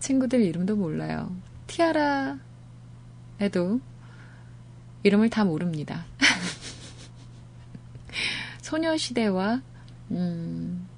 [0.00, 1.32] 친구들 이름도 몰라요.
[1.68, 2.40] 티아라에도
[5.04, 6.04] 이름을 다 모릅니다.
[8.62, 9.62] 소녀시대와
[10.10, 10.88] 음,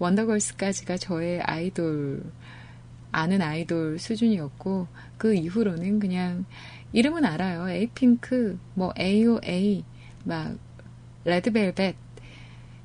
[0.00, 2.24] 원더걸스까지가 저의 아이돌
[3.12, 4.86] 아는 아이돌 수준이었고
[5.18, 6.44] 그 이후로는 그냥
[6.92, 7.68] 이름은 알아요.
[7.68, 9.84] 에이핑크, 뭐 AOA,
[10.24, 10.56] 막
[11.24, 11.96] 레드벨벳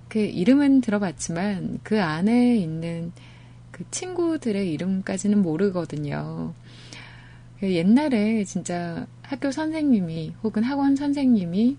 [0.09, 3.11] 그 이름은 들어봤지만 그 안에 있는
[3.71, 6.53] 그 친구들의 이름까지는 모르거든요.
[7.59, 11.77] 그 옛날에 진짜 학교 선생님이 혹은 학원 선생님이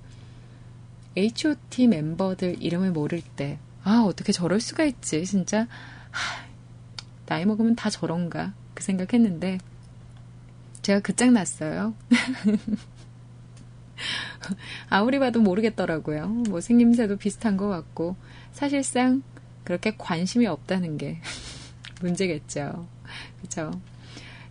[1.16, 5.66] H.O.T 멤버들 이름을 모를 때, 아, 어떻게 저럴 수가 있지, 진짜.
[6.11, 6.45] 하,
[7.27, 9.59] 나이 먹으면 다 저런가, 그 생각했는데,
[10.83, 11.95] 제가 그짝 났어요.
[14.89, 16.29] 아무리 봐도 모르겠더라고요.
[16.49, 18.17] 뭐 생김새도 비슷한 것 같고,
[18.53, 19.23] 사실상
[19.65, 21.21] 그렇게 관심이 없다는 게
[22.01, 22.87] 문제겠죠.
[23.41, 23.71] 그쵸?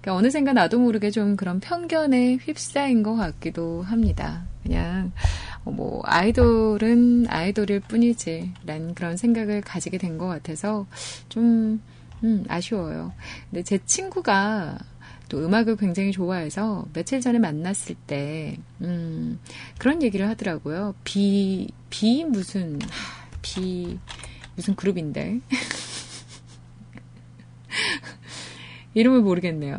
[0.01, 4.45] 그러니까 어느샌가 나도 모르게 좀 그런 편견에 휩싸인 것 같기도 합니다.
[4.61, 5.11] 그냥
[5.63, 10.85] 어, 뭐 아이돌은 아이돌일 뿐이지 라는 그런 생각을 가지게 된 것 같아서
[11.29, 11.81] 좀
[12.23, 13.13] 음, 아쉬워요.
[13.49, 14.77] 근데 제 친구가
[15.29, 19.39] 또 음악을 굉장히 좋아해서 며칠 전에 만났을 때 음,
[19.77, 20.95] 그런 얘기를 하더라고요.
[21.03, 22.79] 비, 비 무슨
[23.41, 23.97] 비
[24.55, 25.39] 무슨 그룹인데
[28.93, 29.77] 이름을 모르겠네요.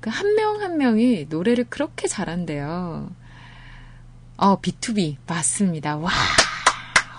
[0.00, 3.10] 그 한 명 한 명이 노래를 그렇게 잘한대요.
[4.36, 5.16] 어, B2B.
[5.26, 5.96] 맞습니다.
[5.96, 6.10] 와.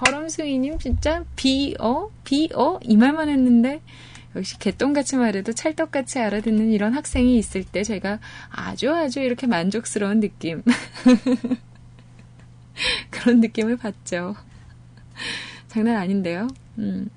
[0.05, 2.09] 허럼승이님 진짜 비어?
[2.23, 2.79] 비어?
[2.83, 3.81] 이 말만 했는데
[4.35, 8.19] 역시 개똥같이 말해도 찰떡같이 알아듣는 이런 학생이 있을 때 제가
[8.49, 10.61] 아주 아주 이렇게 만족스러운 느낌.
[13.09, 14.35] 그런 느낌을 받죠.
[15.67, 16.47] 장난 아닌데요.
[16.77, 17.09] 음.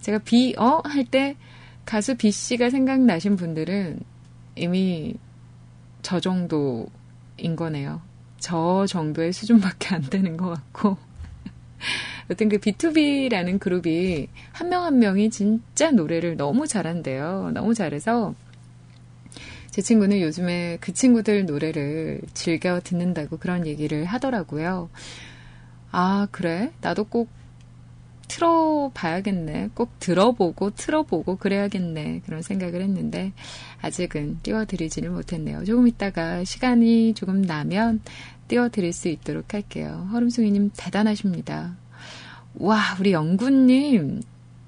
[0.00, 0.80] 제가 비 어?
[0.84, 1.36] 할 때
[1.84, 4.00] 가수 B 씨가 생각나신 분들은
[4.56, 5.14] 이미
[6.02, 8.00] 저 정도인 거네요.
[8.38, 11.09] 저 정도의 수준밖에 안 되는 것 같고.
[12.30, 17.50] 여튼 그 B2B라는 그룹이 한명한 명이 진짜 노래를 너무 잘한대요.
[17.52, 18.34] 너무 잘해서
[19.70, 24.90] 제 친구는 요즘에 그 친구들 노래를 즐겨 듣는다고 그런 얘기를 하더라고요.
[25.90, 26.72] 아, 그래?
[26.80, 27.28] 나도 꼭
[28.28, 29.70] 틀어봐야겠네.
[29.74, 32.22] 꼭 들어보고 틀어보고 그래야겠네.
[32.24, 33.32] 그런 생각을 했는데
[33.82, 35.64] 아직은 띄워드리지를 못했네요.
[35.64, 38.00] 조금 있다가 시간이 조금 나면
[38.46, 40.08] 띄워드릴 수 있도록 할게요.
[40.12, 41.79] 허름숭이님 대단하십니다.
[42.54, 44.22] 와, 우리 영구님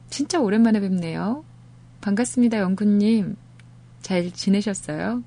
[0.08, 1.44] 진짜 오랜만에 뵙네요.
[2.00, 3.36] 반갑습니다, 영구님.
[4.02, 5.22] 잘 지내셨어요?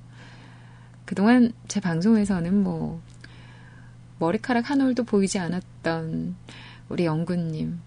[1.05, 3.01] 그동안 제 방송에서는 뭐
[4.19, 6.35] 머리카락 한 올도 보이지 않았던
[6.89, 7.79] 우리 영구님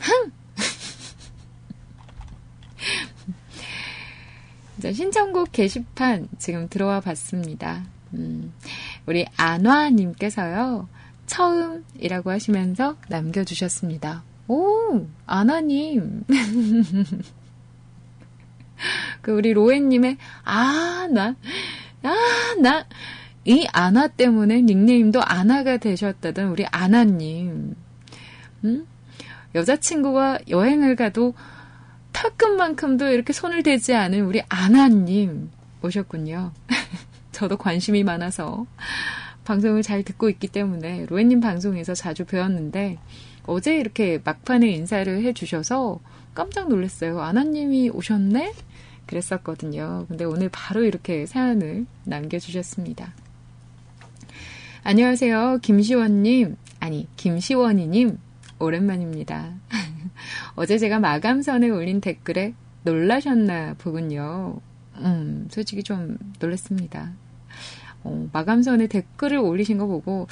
[0.00, 0.32] 흥!
[4.80, 7.84] 자, 신청곡 게시판 지금 들어와 봤습니다.
[8.14, 8.52] 음,
[9.06, 10.88] 우리 안화님께서요,
[11.26, 14.22] 처음이라고 하시면서 남겨주셨습니다.
[14.48, 16.24] 오, 안화님.
[19.22, 21.34] 그 우리 로엔님의, 아, 나,
[22.02, 22.14] 아,
[22.60, 22.86] 나,
[23.44, 27.76] 이 아나 때문에 닉네임도 아나가 되셨다던 우리 아나님.
[28.64, 28.86] 음?
[29.54, 31.34] 여자친구와 여행을 가도
[32.12, 35.50] 턱끝만큼도 이렇게 손을 대지 않은 우리 아나님
[35.82, 36.52] 오셨군요.
[37.32, 38.66] 저도 관심이 많아서
[39.46, 42.98] 방송을 잘 듣고 있기 때문에 로엔님 방송에서 자주 배웠는데
[43.46, 46.00] 어제 이렇게 막판에 인사를 해주셔서
[46.34, 47.20] 깜짝 놀랐어요.
[47.20, 48.52] 아나님이 오셨네?
[49.06, 50.04] 그랬었거든요.
[50.08, 53.14] 근데 오늘 바로 이렇게 사연을 남겨주셨습니다.
[54.82, 55.60] 안녕하세요.
[55.62, 58.18] 김시원님, 아니, 김시원이님,
[58.58, 59.54] 오랜만입니다.
[60.56, 64.60] 어제 제가 마감선에 올린 댓글에 놀라셨나 보군요.
[64.96, 67.12] 음, 솔직히 좀 놀랐습니다.
[68.06, 70.28] 어, 마감선에 댓글을 올리신 거 보고,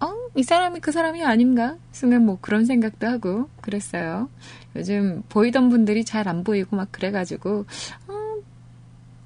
[0.00, 1.76] 어, 이 사람이 그 사람이 아닌가?
[1.92, 4.28] 순간 뭐 그런 생각도 하고 그랬어요.
[4.74, 7.66] 요즘 보이던 분들이 잘 안 보이고 막 그래가지고,
[8.08, 8.34] 어,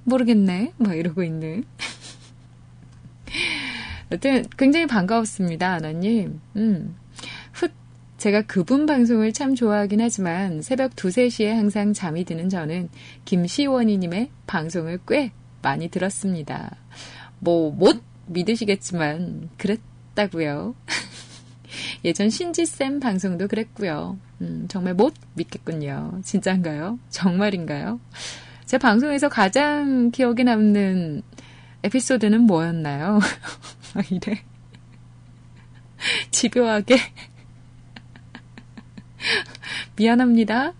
[0.05, 0.73] 모르겠네.
[0.79, 1.65] 막 이러고 있는.
[4.13, 6.41] 여튼 굉장히 반가웠습니다, 아나님.
[6.57, 6.97] 음.
[7.53, 7.69] 훗,
[8.19, 12.89] 제가 그분 방송을 참 좋아하긴 하지만 새벽 2, 3시에 항상 잠이 드는 저는
[13.25, 16.77] 김시원이님의 방송을 꽤 많이 들었습니다.
[17.41, 20.75] 뭐, 못 믿으시겠지만, 그랬다고요
[22.05, 24.19] 예전 신지쌤 방송도 그랬고요.
[24.41, 26.21] 음, 정말 못 믿겠군요.
[26.23, 26.99] 진짠가요?
[27.11, 28.01] 정말인가요?
[28.65, 31.23] 제 방송에서 가장 기억에 남는
[31.83, 33.21] 에피소드는 뭐였나요?
[34.11, 34.43] 이래.
[36.31, 36.97] 집요하게.
[39.97, 40.73] 미안합니다.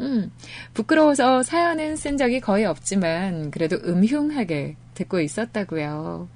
[0.00, 0.30] 음,
[0.74, 6.28] 부끄러워서 사연은 쓴 적이 거의 없지만, 그래도 음흉하게 듣고 있었다고요.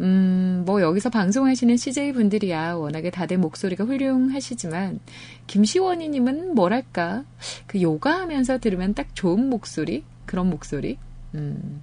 [0.00, 5.00] 음, 뭐 여기서 방송하시는 CJ 분들이야 워낙에 다들 목소리가 훌륭하시지만
[5.46, 7.24] 김시원이님은 뭐랄까
[7.66, 10.98] 그 요가하면서 들으면 딱 좋은 목소리 그런 목소리.
[11.34, 11.82] 음.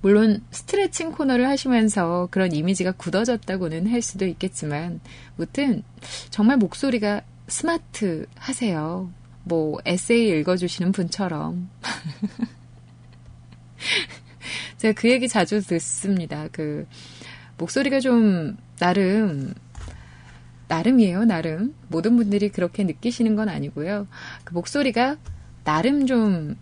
[0.00, 5.00] 물론 스트레칭 코너를 하시면서 그런 이미지가 굳어졌다고는 할 수도 있겠지만
[5.36, 5.82] 무튼
[6.30, 9.10] 정말 목소리가 스마트 하세요.
[9.44, 11.68] 뭐 에세이 읽어주시는 분처럼.
[14.78, 16.48] 제가 그 얘기 자주 듣습니다.
[16.52, 16.86] 그
[17.58, 19.54] 목소리가 좀 나름
[20.68, 21.74] 나름이에요, 나름.
[21.88, 24.06] 모든 분들이 그렇게 느끼시는 건 아니고요.
[24.44, 25.16] 그 목소리가
[25.62, 26.56] 나름 좀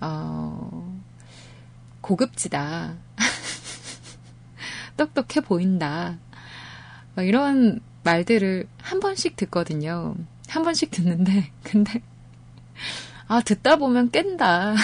[0.00, 1.00] 어,
[2.00, 2.96] 고급지다.
[4.96, 6.18] 똑똑해 보인다.
[7.14, 10.14] 막 이런 말들을 한 번씩 듣거든요.
[10.48, 12.00] 한 번씩 듣는데, 근데,
[13.28, 14.74] 아, 듣다 보면 깬다.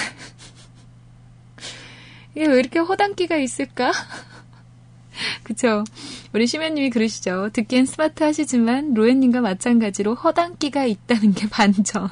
[2.36, 3.90] 이게 왜 이렇게 허당기가 있을까?
[5.42, 5.82] 그쵸.
[6.34, 7.48] 우리 시면님이 그러시죠.
[7.54, 12.10] 듣기엔 스마트 하시지만, 로엔님과 마찬가지로 허당기가 있다는 게 반전.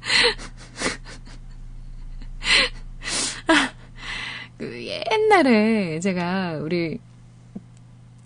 [4.58, 6.98] 그 옛날에 제가 우리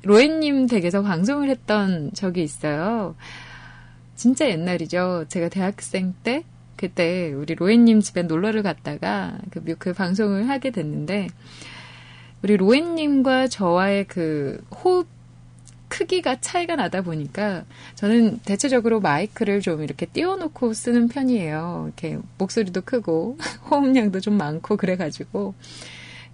[0.03, 3.15] 로엔님 댁에서 방송을 했던 적이 있어요.
[4.15, 5.27] 진짜 옛날이죠.
[5.29, 6.45] 제가 대학생 때
[6.79, 11.27] 그때 우리 로엔님 집에 놀러를 갔다가 그, 그 방송을 하게 됐는데
[12.43, 15.09] 우리 로엔님과 저와의 그 호흡
[15.89, 17.65] 크기가 차이가 나다 보니까
[17.97, 21.85] 저는 대체적으로 마이크를 좀 이렇게 띄워놓고 쓰는 편이에요.
[21.87, 23.39] 이렇게 목소리도 크고
[23.71, 25.55] 호흡량도 좀 많고 그래가지고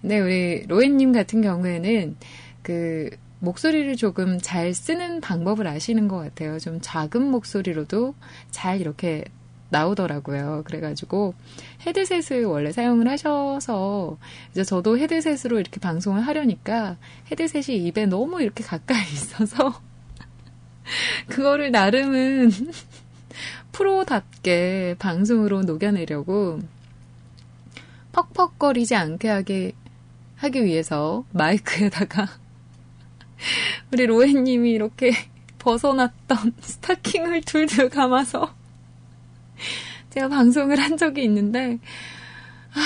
[0.01, 2.17] 근데 우리 로엔님 같은 경우에는
[2.61, 6.59] 그 목소리를 조금 잘 쓰는 방법을 아시는 것 같아요.
[6.59, 8.13] 좀 작은 목소리로도
[8.51, 9.23] 잘 이렇게
[9.69, 10.63] 나오더라고요.
[10.65, 11.33] 그래가지고
[11.85, 14.17] 헤드셋을 원래 사용을 하셔서
[14.51, 16.97] 이제 저도 헤드셋으로 이렇게 방송을 하려니까
[17.31, 19.81] 헤드셋이 입에 너무 이렇게 가까이 있어서
[21.27, 22.51] 그거를 나름은
[23.71, 26.59] 프로답게 방송으로 녹여내려고
[28.11, 29.73] 퍽퍽거리지 않게 하게
[30.37, 32.27] 하기 위해서 마이크에다가
[33.91, 35.11] 우리 로엔님이 이렇게
[35.59, 38.53] 벗어났던 스타킹을 둘둘 감아서
[40.11, 41.79] 제가 방송을 한 적이 있는데,
[42.73, 42.79] 아,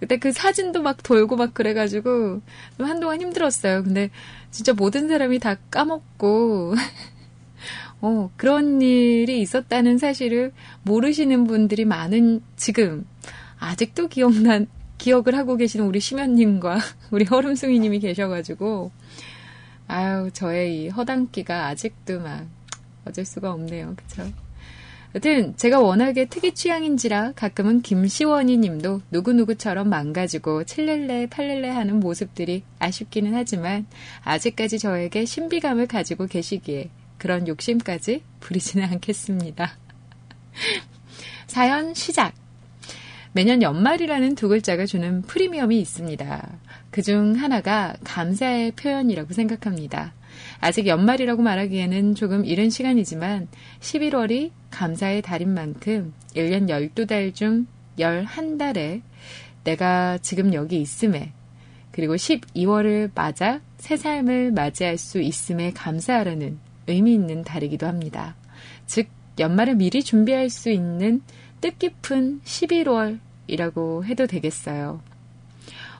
[0.00, 2.40] 그때 그 사진도 막 돌고 막 그래가지고
[2.76, 3.82] 좀 한동안 힘들었어요.
[3.82, 4.10] 근데
[4.50, 6.74] 진짜 모든 사람이 다 까먹고,
[8.02, 10.52] 어, 그런 일이 있었다는 사실을
[10.82, 13.06] 모르시는 분들이 많은 지금
[13.58, 14.66] 아직도 기억난,
[14.98, 16.78] 기억을 하고 계시는 우리 심연님과
[17.10, 18.90] 우리 허름숭이님이 계셔가지고,
[19.88, 22.46] 아유, 저의 이 허당기가 아직도 막
[23.06, 23.94] 어쩔 수가 없네요.
[23.96, 24.26] 그쵸?
[25.16, 33.32] 여튼 제가 워낙에 특이 취향인지라 가끔은 김시원이 님도 누구누구처럼 망가지고 칠렐레 팔렐레 하는 모습들이 아쉽기는
[33.32, 33.86] 하지만
[34.24, 39.78] 아직까지 저에게 신비감을 가지고 계시기에 그런 욕심까지 부리지는 않겠습니다.
[41.48, 42.34] 사연 시작.
[43.32, 46.58] 매년 연말이라는 두 글자가 주는 프리미엄이 있습니다.
[46.90, 50.14] 그 중 하나가 감사의 표현이라고 생각합니다.
[50.60, 53.48] 아직 연말이라고 말하기에는 조금 이른 시간이지만
[53.80, 57.66] 11월이 감사의 달인 만큼 1년 12달 중
[57.98, 59.00] 11달에
[59.64, 61.32] 내가 지금 여기 있음에
[61.92, 66.58] 그리고 12월을 맞아 새 삶을 맞이할 수 있음에 감사하라는
[66.88, 68.36] 의미 있는 달이기도 합니다.
[68.86, 69.08] 즉,
[69.38, 71.22] 연말을 미리 준비할 수 있는
[71.62, 75.00] 뜻깊은 11월이라고 해도 되겠어요.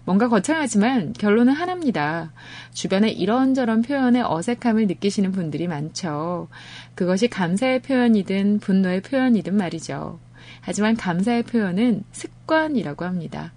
[0.06, 2.32] 뭔가 거창하지만 결론은 하나입니다.
[2.72, 6.46] 주변에 이런저런 표현에 어색함을 느끼시는 분들이 많죠.
[6.94, 10.20] 그것이 감사의 표현이든 분노의 표현이든 말이죠.
[10.60, 13.52] 하지만 감사의 표현은 습관이라고 합니다.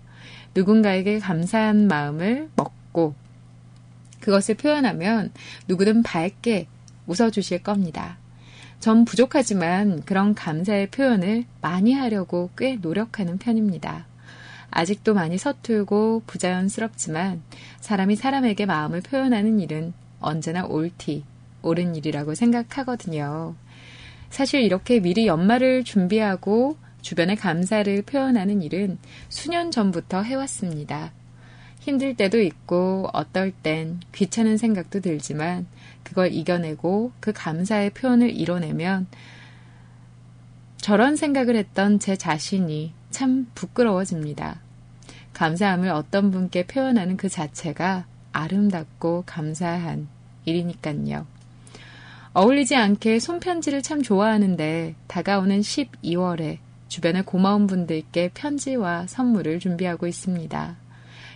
[0.55, 3.13] 누군가에게 감사한 마음을 먹고
[4.19, 5.31] 그것을 표현하면
[5.67, 6.67] 누구든 밝게
[7.05, 8.17] 웃어주실 겁니다.
[8.79, 14.07] 전 부족하지만 그런 감사의 표현을 많이 하려고 꽤 노력하는 편입니다.
[14.71, 17.41] 아직도 많이 서툴고 부자연스럽지만
[17.79, 21.23] 사람이 사람에게 마음을 표현하는 일은 언제나 옳디,
[21.61, 23.55] 옳은 일이라고 생각하거든요.
[24.29, 28.97] 사실 이렇게 미리 연말을 준비하고 주변에 감사를 표현하는 일은
[29.29, 31.11] 수년 전부터 해왔습니다.
[31.79, 35.65] 힘들 때도 있고 어떨 땐 귀찮은 생각도 들지만
[36.03, 39.07] 그걸 이겨내고 그 감사의 표현을 이뤄내면
[40.77, 44.59] 저런 생각을 했던 제 자신이 참 부끄러워집니다.
[45.33, 50.07] 감사함을 어떤 분께 표현하는 그 자체가 아름답고 감사한
[50.45, 51.25] 일이니까요.
[52.33, 56.57] 어울리지 않게 손편지를 참 좋아하는데 다가오는 12월에
[56.87, 60.75] 주변에 고마운 분들께 편지와 선물을 준비하고 있습니다.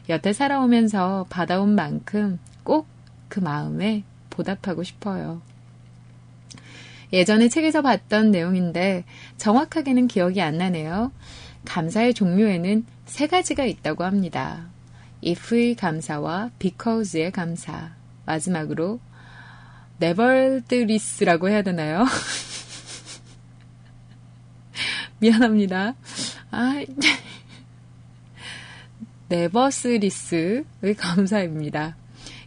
[0.10, 2.94] 여태 살아오면서 받아온 만큼 꼭
[3.34, 5.42] 그 마음에 보답하고 싶어요.
[7.12, 9.06] 예전에 책에서 봤던 내용인데
[9.38, 11.12] 정확하게는 기억이 안 나네요.
[11.66, 14.68] 감사의 종류에는 세 가지가 있다고 합니다.
[15.26, 17.92] if의 감사와 because의 감사.
[18.26, 19.00] 마지막으로
[20.02, 22.06] nevertheless라고 해야 되나요?
[25.20, 25.96] 미안합니다.
[26.52, 26.84] 아,
[29.30, 30.66] 네버스리스의
[30.98, 31.96] 감사입니다.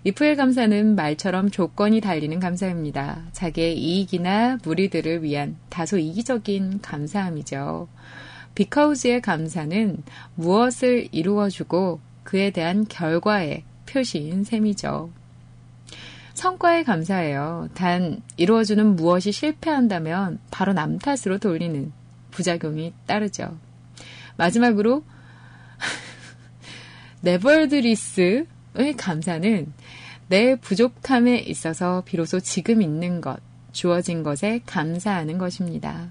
[0.05, 3.25] 이프의 감사는 말처럼 조건이 달리는 감사입니다.
[3.33, 7.89] 자기의 이익이나 무리들을 위한 다소 이기적인 감사함이죠.
[8.57, 10.02] 비카우즈의 감사는
[10.34, 15.11] 무엇을 이루어주고 그에 대한 결과의 표시인 셈이죠.
[16.32, 17.68] 성과에 감사해요.
[17.74, 21.92] 단, 이루어주는 무엇이 실패한다면 바로 남 탓으로 돌리는
[22.30, 23.59] 부작용이 따르죠.
[24.36, 25.04] 마지막으로,
[27.20, 28.46] 네버드리스의
[28.96, 29.72] 감사는
[30.28, 33.38] 내 부족함에 있어서 비로소 지금 있는 것,
[33.72, 36.11] 주어진 것에 감사하는 것입니다.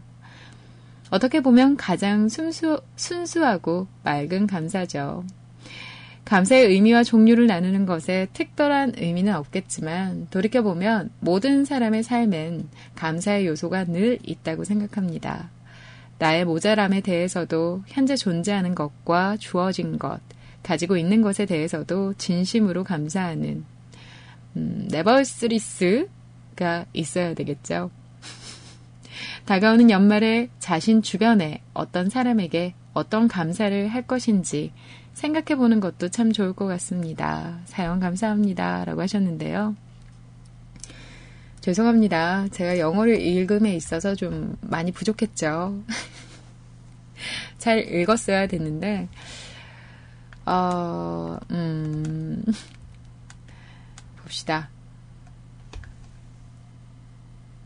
[1.16, 5.24] 어떻게 보면 가장 순수, 순수하고 맑은 감사죠.
[6.26, 14.20] 감사의 의미와 종류를 나누는 것에 특별한 의미는 없겠지만 돌이켜보면 모든 사람의 삶엔 감사의 요소가 늘
[14.24, 15.52] 있다고 생각합니다.
[16.18, 20.20] 나의 모자람에 대해서도 현재 존재하는 것과 주어진 것,
[20.64, 23.64] 가지고 있는 것에 대해서도 진심으로 감사하는
[24.58, 26.08] 음, 네버스리스가
[26.92, 27.90] 있어야 되겠죠.
[29.46, 34.72] 다가오는 연말에 자신 주변에 어떤 사람에게 어떤 감사를 할 것인지
[35.14, 37.60] 생각해 보는 것도 참 좋을 것 같습니다.
[37.66, 38.86] 사연 감사합니다.
[38.86, 39.76] 라고 하셨는데요.
[41.62, 42.48] 죄송합니다.
[42.50, 45.82] 제가 영어를 읽음에 있어서 좀 많이 부족했죠.
[47.58, 49.08] 잘 읽었어야 됐는데,
[50.46, 52.44] 어, 음,
[54.22, 54.70] 봅시다.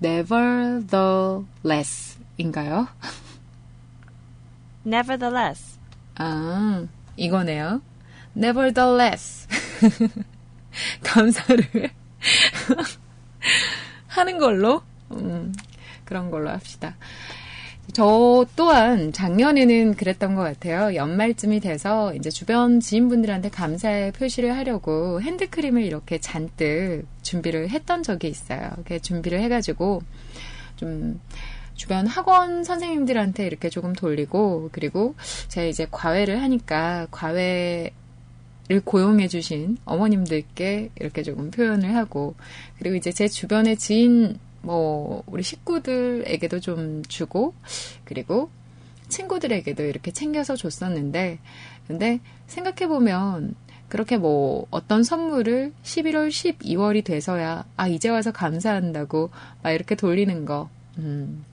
[0.01, 2.87] Nevertheless 인가요?
[4.85, 5.77] nevertheless.
[6.15, 6.85] 아,
[7.17, 7.81] 이거네요.
[8.35, 9.47] nevertheless.
[11.03, 11.89] 감사를
[14.07, 15.53] 하는 걸로, 음,
[16.05, 16.95] 그런 걸로 합시다.
[17.93, 20.95] 저 또한 작년에는 그랬던 것 같아요.
[20.95, 28.69] 연말쯤이 돼서 이제 주변 지인분들한테 감사의 표시를 하려고 핸드크림을 이렇게 잔뜩 준비를 했던 적이 있어요.
[28.75, 30.01] 이렇게 준비를 해가지고
[30.75, 31.19] 좀
[31.75, 35.15] 주변 학원 선생님들한테 이렇게 조금 돌리고 그리고
[35.47, 37.91] 제가 이제 과외를 하니까 과외
[38.69, 42.35] 를 고용해 주신 어머님들께 이렇게 조금 표현을 하고,
[42.77, 47.53] 그리고 이제 제 주변의 지인 뭐 우리 식구들에게도 좀 주고
[48.03, 48.49] 그리고
[49.07, 51.39] 친구들에게도 이렇게 챙겨서 줬었는데
[51.87, 53.55] 근데 생각해 보면
[53.87, 59.31] 그렇게 뭐 어떤 선물을 11월 12월이 돼서야 아 이제 와서 감사한다고
[59.63, 61.43] 막 이렇게 돌리는 거 음.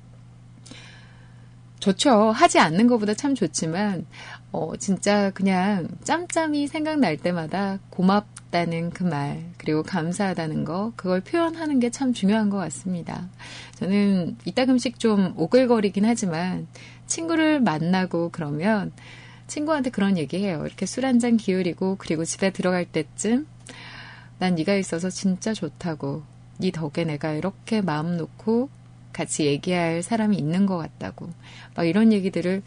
[1.81, 2.31] 좋죠.
[2.33, 4.07] 하지 않는 것보다 참 좋지만
[4.53, 11.81] 어 진짜 그냥 짬짬이 생각날 때마다 고맙 고맙다는 그 말, 그리고 감사하다는 거, 그걸 표현하는
[11.81, 13.29] 게 참 중요한 것 같습니다.
[13.77, 16.67] 저는 이따금씩 좀 오글거리긴 하지만
[17.07, 18.93] 친구를 만나고 그러면
[19.47, 20.67] 친구한테 그런 얘기해요.
[20.67, 23.47] 이렇게 술 한 잔 기울이고 그리고 집에 들어갈 때쯤
[24.39, 26.23] 난 네가 있어서 진짜 좋다고.
[26.59, 28.69] 네 덕에 내가 이렇게 마음 놓고
[29.13, 31.31] 같이 얘기할 사람이 있는 것 같다고.
[31.75, 32.63] 막 이런 얘기들을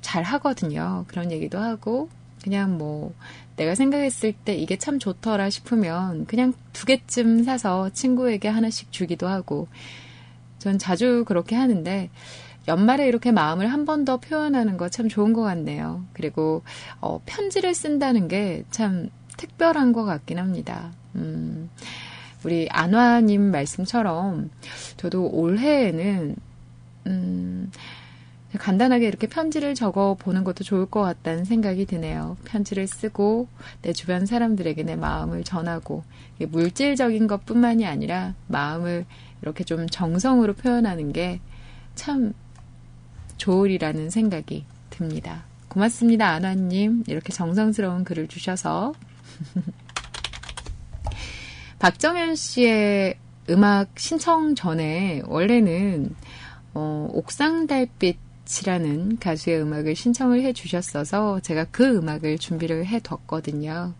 [0.00, 1.04] 잘 하거든요.
[1.08, 2.08] 그런 얘기도 하고
[2.42, 3.14] 그냥 뭐
[3.56, 9.68] 내가 생각했을 때 이게 참 좋더라 싶으면 그냥 두 개쯤 사서 친구에게 하나씩 주기도 하고
[10.58, 12.10] 전 자주 그렇게 하는데
[12.68, 16.04] 연말에 이렇게 마음을 한 번 더 표현하는 거 참 좋은 것 같네요.
[16.12, 16.62] 그리고
[17.00, 20.92] 어, 편지를 쓴다는 게 참 특별한 것 같긴 합니다.
[21.16, 21.68] 음,
[22.44, 24.50] 우리 안화님 말씀처럼
[24.96, 26.36] 저도 올해에는
[27.06, 27.70] 음,
[28.58, 32.36] 간단하게 이렇게 편지를 적어 보는 것도 좋을 것 같다는 생각이 드네요.
[32.44, 33.48] 편지를 쓰고
[33.82, 36.04] 내 주변 사람들에게 내 마음을 전하고
[36.38, 39.06] 물질적인 것 뿐만이 아니라 마음을
[39.40, 41.40] 이렇게 좀 정성으로 표현하는 게
[41.94, 42.32] 참
[43.36, 45.44] 좋으리라는 생각이 듭니다.
[45.68, 47.04] 고맙습니다, 안화님.
[47.06, 48.92] 이렇게 정성스러운 글을 주셔서.
[51.78, 53.16] 박정현 씨의
[53.50, 56.14] 음악 신청 전에 원래는
[56.74, 58.16] 어, 옥상 달빛
[58.60, 63.94] 이라는 가수의 음악을 신청을 해 주셨어서 제가 그 음악을 준비를 해 뒀거든요.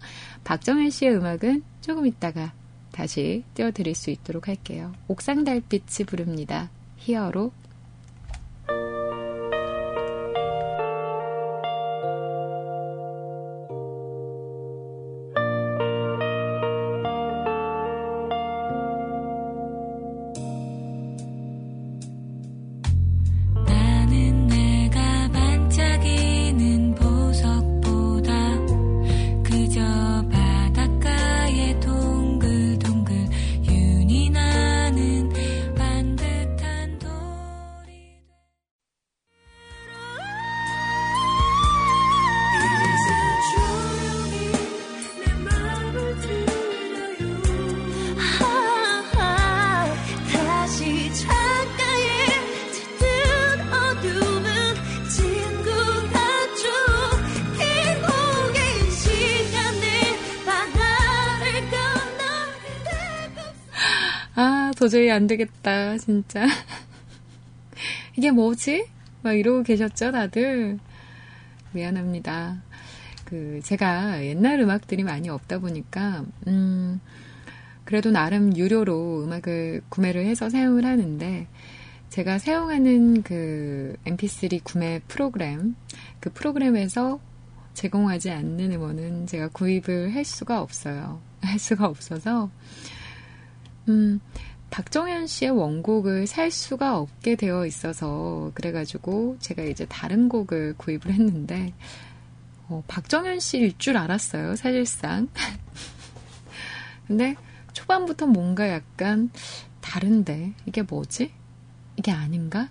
[0.45, 2.53] 박정현 씨의 음악은 조금 있다가
[2.93, 4.93] 다시 띄워드릴 수 있도록 할게요.
[5.09, 6.71] 옥상 달빛이 부릅니다.
[6.99, 7.53] 히어로
[64.83, 66.45] 도저히 안 되겠다, 진짜.
[68.19, 68.85] 이게 뭐지?
[69.23, 70.81] 막 이러고 계셨죠, 다들?
[71.71, 72.61] 미안합니다.
[73.25, 77.01] 그, 제가 옛날 음악들이 많이 없다 보니까, 음,
[77.85, 81.47] 그래도 나름 유료로 음악을 구매를 해서 사용을 하는데,
[82.09, 85.77] 제가 사용하는 그 mp3 구매 프로그램,
[86.19, 87.21] 그 프로그램에서
[87.75, 91.21] 제공하지 않는 음원은 제가 구입을 할 수가 없어요.
[91.41, 92.51] 할 수가 없어서,
[93.89, 94.21] 음,
[94.73, 101.75] 박정현 씨의 원곡을 살 수가 없게 되어 있어서 그래가지고 제가 이제 다른 곡을 구입을 했는데
[102.69, 105.29] 어, 박정현 씨일 줄 알았어요 사실상.
[107.07, 107.37] 근데
[107.75, 109.31] 초반부터 뭔가 약간
[109.83, 111.31] 다른데 이게 뭐지?
[111.99, 112.71] 이게 아닌가?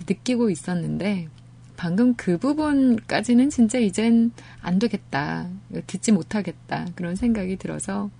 [0.00, 1.28] 느끼고 있었는데
[1.76, 4.32] 방금 그 부분까지는 진짜 이젠
[4.62, 5.48] 안 되겠다
[5.86, 8.10] 듣지 못하겠다 그런 생각이 들어서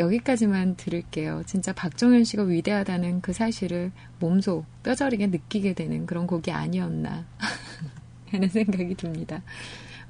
[0.00, 1.42] 여기까지만 들을게요.
[1.46, 7.26] 진짜 박정현 씨가 위대하다는 그 사실을 몸소 뼈저리게 느끼게 되는 그런 곡이 아니었나
[8.32, 9.42] 하는 생각이 듭니다.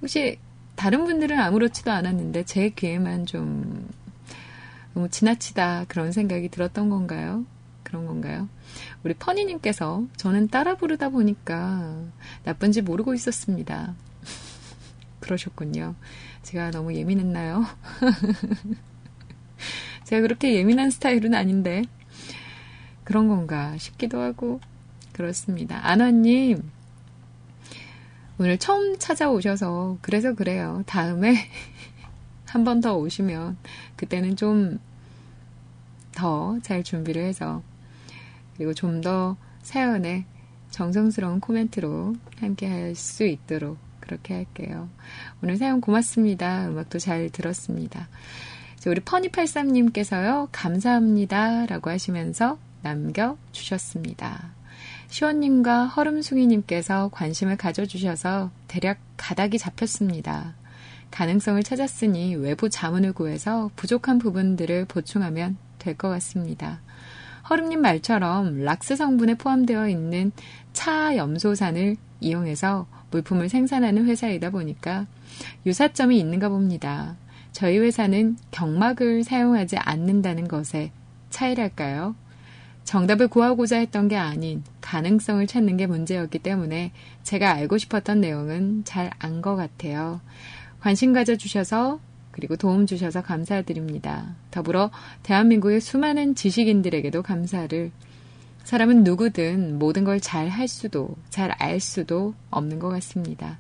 [0.01, 0.39] 혹시
[0.77, 3.89] 다른 분들은 아무렇지도 않았는데 제 귀에만 좀
[4.95, 7.45] 너무 지나치다 그런 생각이 들었던 건가요?
[7.83, 8.49] 그런 건가요?
[9.03, 12.03] 우리 퍼니님께서 저는 따라 부르다 보니까
[12.45, 13.95] 나쁜지 모르고 있었습니다.
[15.21, 15.97] 그러셨군요.
[16.43, 17.67] 제가 너무 예민했나요?
[20.05, 21.83] 제가 그렇게 예민한 스타일은 아닌데
[23.05, 24.61] 그런 건가 싶기도 하고
[25.13, 25.81] 그렇습니다.
[25.87, 26.71] 아나님
[28.39, 30.83] 오늘 처음 찾아오셔서 그래서 그래요.
[30.87, 31.35] 다음에
[32.47, 33.57] 한 번 더 오시면
[33.97, 34.79] 그때는 좀
[36.13, 37.63] 더 잘 준비를 해서
[38.57, 40.25] 그리고 좀 더 사연에
[40.71, 44.89] 정성스러운 코멘트로 함께 할 수 있도록 그렇게 할게요.
[45.43, 46.69] 오늘 사연 고맙습니다.
[46.69, 48.09] 음악도 잘 들었습니다.
[48.87, 51.67] 우리 퍼니83님께서요, 감사합니다.
[51.67, 54.53] 라고 하시면서 남겨주셨습니다.
[55.09, 60.55] 시원님과 허름숭이님께서 관심을 가져주셔서 대략 가닥이 잡혔습니다.
[61.11, 66.81] 가능성을 찾았으니 외부 자문을 구해서 부족한 부분들을 보충하면 될 것 같습니다.
[67.51, 70.31] 허름님 말처럼 락스 성분에 포함되어 있는
[70.73, 75.07] 차 염소산을 이용해서 물품을 생산하는 회사이다 보니까
[75.67, 77.17] 유사점이 있는가 봅니다.
[77.53, 80.93] 저희 회사는 경막을 사용하지 않는다는 것에
[81.31, 82.15] 차이랄까요?
[82.85, 86.93] 정답을 구하고자 했던 게 아닌 가능성을 찾는 게 문제였기 때문에
[87.23, 90.21] 제가 알고 싶었던 내용은 잘 안 것 같아요.
[90.81, 94.35] 관심 가져주셔서 그리고 도움 주셔서 감사드립니다.
[94.51, 94.91] 더불어
[95.23, 97.91] 대한민국의 수많은 지식인들에게도 감사를
[98.65, 103.59] 사람은 누구든 모든 걸 잘 할 수도 잘 알 수도 없는 것 같습니다.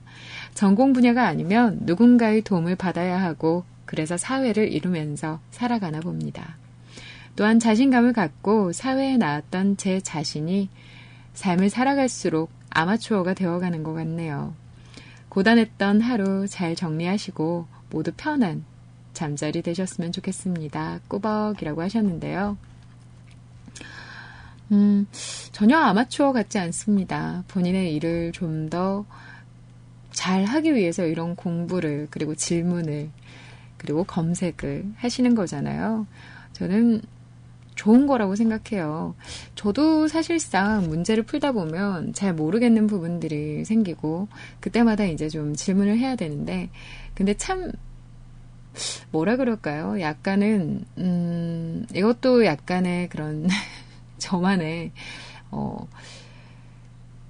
[0.54, 6.56] 전공 분야가 아니면 누군가의 도움을 받아야 하고 그래서 사회를 이루면서 살아가나 봅니다.
[7.34, 10.68] 또한 자신감을 갖고 사회에 나왔던 제 자신이
[11.34, 14.54] 삶을 살아갈수록 아마추어가 되어가는 것 같네요.
[15.28, 18.64] 고단했던 하루 잘 정리하시고 모두 편한
[19.12, 21.00] 잠자리 되셨으면 좋겠습니다.
[21.08, 22.56] 꾸벅이라고 하셨는데요.
[24.70, 25.08] 음,
[25.50, 27.42] 전혀 아마추어 같지 않습니다.
[27.48, 29.04] 본인의 일을 좀 더
[30.12, 33.10] 잘 하기 위해서 이런 공부를, 그리고 질문을,
[33.80, 36.06] 그리고 검색을 하시는 거잖아요.
[36.52, 37.00] 저는
[37.76, 39.14] 좋은 거라고 생각해요.
[39.54, 44.28] 저도 사실상 문제를 풀다 보면 잘 모르겠는 부분들이 생기고,
[44.60, 46.68] 그때마다 이제 좀 질문을 해야 되는데,
[47.14, 47.72] 근데 참,
[49.12, 49.98] 뭐라 그럴까요?
[49.98, 53.48] 약간은, 음, 이것도 약간의 그런,
[54.18, 54.92] 저만의,
[55.50, 55.88] 어,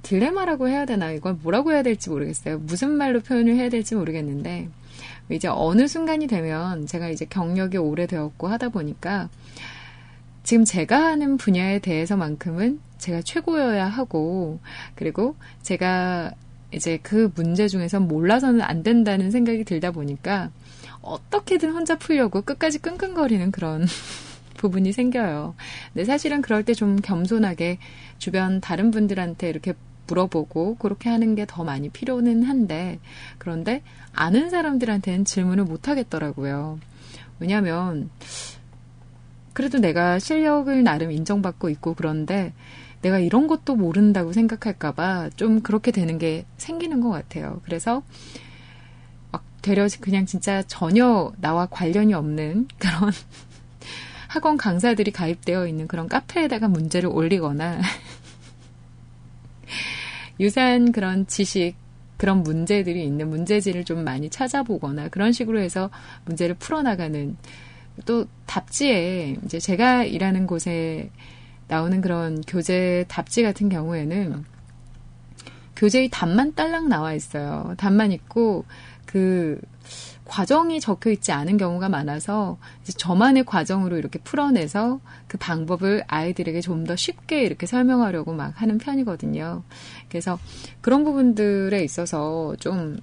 [0.02, 1.12] 딜레마라고 해야 되나?
[1.12, 2.58] 이걸 뭐라고 해야 될지 모르겠어요.
[2.58, 4.68] 무슨 말로 표현을 해야 될지 모르겠는데,
[5.30, 9.28] 이제 어느 순간이 되면 제가 이제 경력이 오래되었고 하다 보니까,
[10.42, 14.58] 지금 제가 하는 분야에 대해서만큼은 제가 최고여야 하고,
[14.94, 16.32] 그리고 제가
[16.72, 20.50] 이제 그 문제 중에서 몰라서는 안 된다는 생각이 들다 보니까,
[21.02, 23.86] 어떻게든 혼자 풀려고 끝까지 끙끙거리는 그런
[24.58, 25.54] 부분이 생겨요.
[25.92, 27.78] 근데 사실은 그럴 때 좀 겸손하게
[28.18, 29.72] 주변 다른 분들한테 이렇게
[30.10, 32.98] 물어보고 그렇게 하는 게 더 많이 필요는 한데,
[33.38, 33.82] 그런데
[34.12, 36.78] 아는 사람들한테는 질문을 못 하겠더라고요.
[37.38, 38.10] 왜냐면,
[39.52, 42.52] 그래도 내가 실력을 나름 인정받고 있고 그런데
[43.02, 47.60] 내가 이런 것도 모른다고 생각할까봐 좀 그렇게 되는 게 생기는 것 같아요.
[47.64, 48.02] 그래서
[49.32, 53.10] 막 되려 그냥 진짜 전혀 나와 관련이 없는 그런
[54.28, 57.80] 학원 강사들이 가입되어 있는 그런 카페에다가 문제를 올리거나
[60.40, 61.74] 유사한 그런 지식
[62.16, 65.90] 그런 문제들이 있는 문제지를 좀 많이 찾아보거나 그런 식으로 해서
[66.24, 67.36] 문제를 풀어나가는
[68.04, 71.10] 또 답지에 이제 제가 일하는 곳에
[71.68, 74.44] 나오는 그런 교재 답지 같은 경우에는
[75.76, 77.74] 교재의 답만 딸랑 나와 있어요.
[77.78, 78.64] 답만 있고
[79.06, 79.58] 그
[80.30, 86.94] 과정이 적혀 있지 않은 경우가 많아서 저만의 과정으로 이렇게 풀어내서 그 방법을 아이들에게 좀 더
[86.96, 89.62] 쉽게 이렇게 설명하려고 막 하는 편이거든요.
[90.08, 90.38] 그래서
[90.80, 92.98] 그런 부분들에 있어서 좀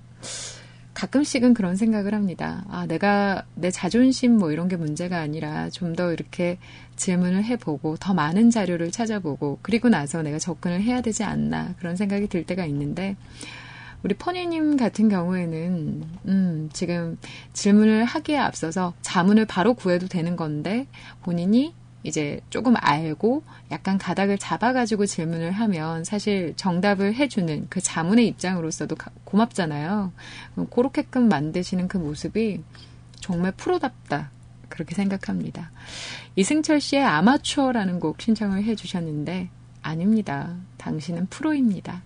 [0.94, 2.66] 가끔씩은 그런 생각을 합니다.
[2.70, 6.58] 아, 내가 내 자존심 뭐 이런 게 문제가 아니라 좀 더 이렇게
[6.96, 12.28] 질문을 해보고 더 많은 자료를 찾아보고 그리고 나서 내가 접근을 해야 되지 않나 그런 생각이
[12.28, 13.16] 들 때가 있는데
[14.04, 17.18] 우리 퍼니님 같은 경우에는 음, 지금
[17.54, 20.88] 질문을 하기에 앞서서 자문을 바로 구해도 되는 건데
[21.24, 21.74] 본인이
[22.04, 28.96] 이제 조금 알고 약간 가닥을 잡아가지고 질문을 하면 사실 정답을 해주는 그 자문의 입장으로서도
[29.26, 30.14] 고맙잖아요.
[30.70, 32.62] 그렇게끔 만드시는 그 모습이
[33.20, 34.32] 정말 프로답다.
[34.70, 35.72] 그렇게 생각합니다.
[36.36, 39.50] 이승철 씨의 아마추어라는 곡 신청을 해주셨는데
[39.82, 40.56] 아닙니다.
[40.78, 42.04] 당신은 프로입니다.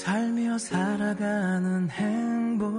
[0.00, 2.72] 살며 살아가는 행복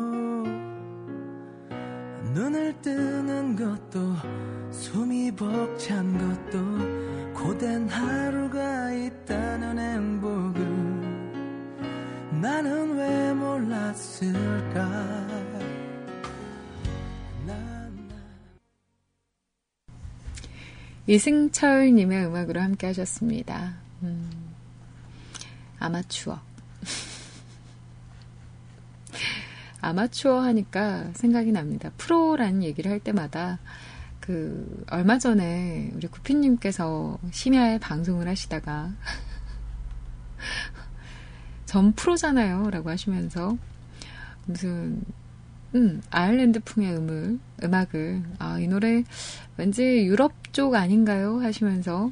[2.34, 4.16] 눈을 뜨는 것도
[4.72, 10.62] 숨이 벅찬 것도 고된 하루가 있다는 행복을
[12.42, 14.82] 나는 왜 몰랐을까
[21.06, 23.76] 이승철님의 음악으로 함께 하셨습니다.
[24.02, 24.32] 음,
[25.78, 26.51] 아마추어.
[29.82, 31.92] 아마추어 하니까 생각이 납니다.
[31.98, 33.60] 프로라는 얘기를 할 때마다
[34.20, 38.92] 그 얼마 전에 우리 구피님께서 심야에 방송을 하시다가
[41.66, 43.58] 전 프로잖아요 라고 하시면서
[44.46, 45.04] 무슨
[45.74, 49.06] 음, 아일랜드풍의 음을, 음악을, 아, 이 노래
[49.56, 51.40] 왠지 유럽 쪽 아닌가요?
[51.40, 52.12] 하시면서.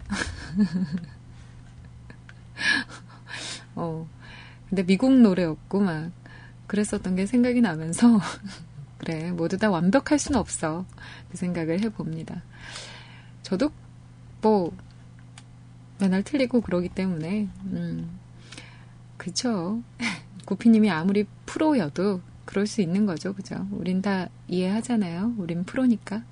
[3.75, 4.07] 어,
[4.69, 6.09] 근데 미국 노래였고, 막,
[6.69, 8.21] 그랬었던 게 생각이 나면서
[8.97, 10.85] 그래 모두 다 완벽할 수는 없어
[11.29, 12.41] 그 생각을 해봅니다.
[13.43, 13.71] 저도
[14.41, 14.71] 뭐
[15.99, 18.19] 맨날 틀리고 그러기 때문에 음
[19.17, 19.81] 그쵸
[20.45, 23.33] 구피님이 아무리 프로여도 그럴 수 있는 거죠.
[23.33, 23.67] 그죠?
[23.71, 25.35] 우린 다 이해하잖아요.
[25.37, 26.23] 우린 프로니까.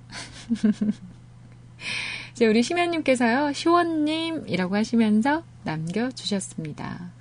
[2.34, 7.12] 이제 우리 심연님께서요, 시원님이라고 하시면서 남겨주셨습니다.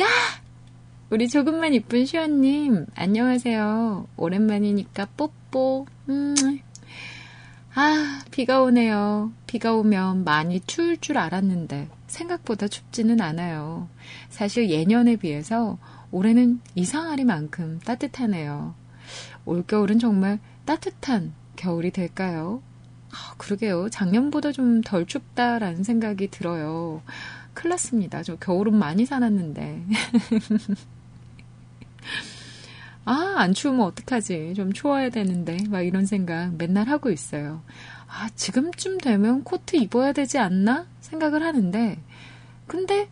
[0.00, 0.06] 야!
[1.10, 4.06] 우리 조금만 이쁜 시원님, 안녕하세요.
[4.16, 5.86] 오랜만이니까 뽀뽀.
[6.08, 6.34] 음.
[7.74, 9.32] 아, 비가 오네요.
[9.48, 13.88] 비가 오면 많이 추울 줄 알았는데, 생각보다 춥지는 않아요.
[14.28, 15.78] 사실 예년에 비해서
[16.12, 18.74] 올해는 이상하리만큼 따뜻하네요.
[19.46, 22.62] 올겨울은 정말 따뜻한 겨울이 될까요?
[23.10, 23.88] 아, 그러게요.
[23.90, 27.02] 작년보다 좀 덜 춥다라는 생각이 들어요.
[27.52, 28.22] 큰일 났습니다.
[28.22, 29.86] 저 겨울은 많이 사놨는데.
[33.04, 34.54] 아, 안 추우면 어떡하지.
[34.54, 35.56] 좀 추워야 되는데.
[35.68, 37.62] 막 이런 생각 맨날 하고 있어요.
[38.06, 40.86] 아, 지금쯤 되면 코트 입어야 되지 않나?
[41.00, 41.98] 생각을 하는데.
[42.66, 43.08] 근데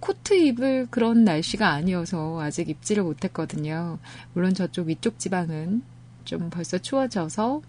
[0.00, 3.98] 코트 입을 그런 날씨가 아니어서 아직 입지를 못했거든요.
[4.34, 5.82] 물론 저쪽 위쪽 지방은
[6.24, 7.62] 좀 벌써 추워져서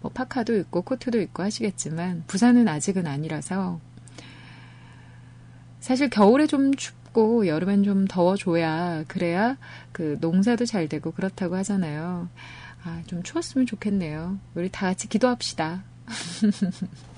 [0.00, 3.80] 뭐 파카도 입고 코트도 입고 하시겠지만 부산은 아직은 아니라서
[5.80, 9.56] 사실 겨울에 좀 춥 고 여름엔 좀 더워줘야 그래야
[9.92, 12.28] 그 농사도 잘 되고 그렇다고 하잖아요.
[12.84, 14.38] 아, 좀 추웠으면 좋겠네요.
[14.54, 15.82] 우리 다 같이 기도합시다.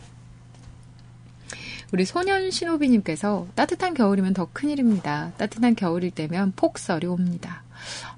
[1.93, 5.32] 우리 소년 신호비님께서 따뜻한 겨울이면 더 큰일입니다.
[5.36, 7.62] 따뜻한 겨울일 때면 폭설이 옵니다.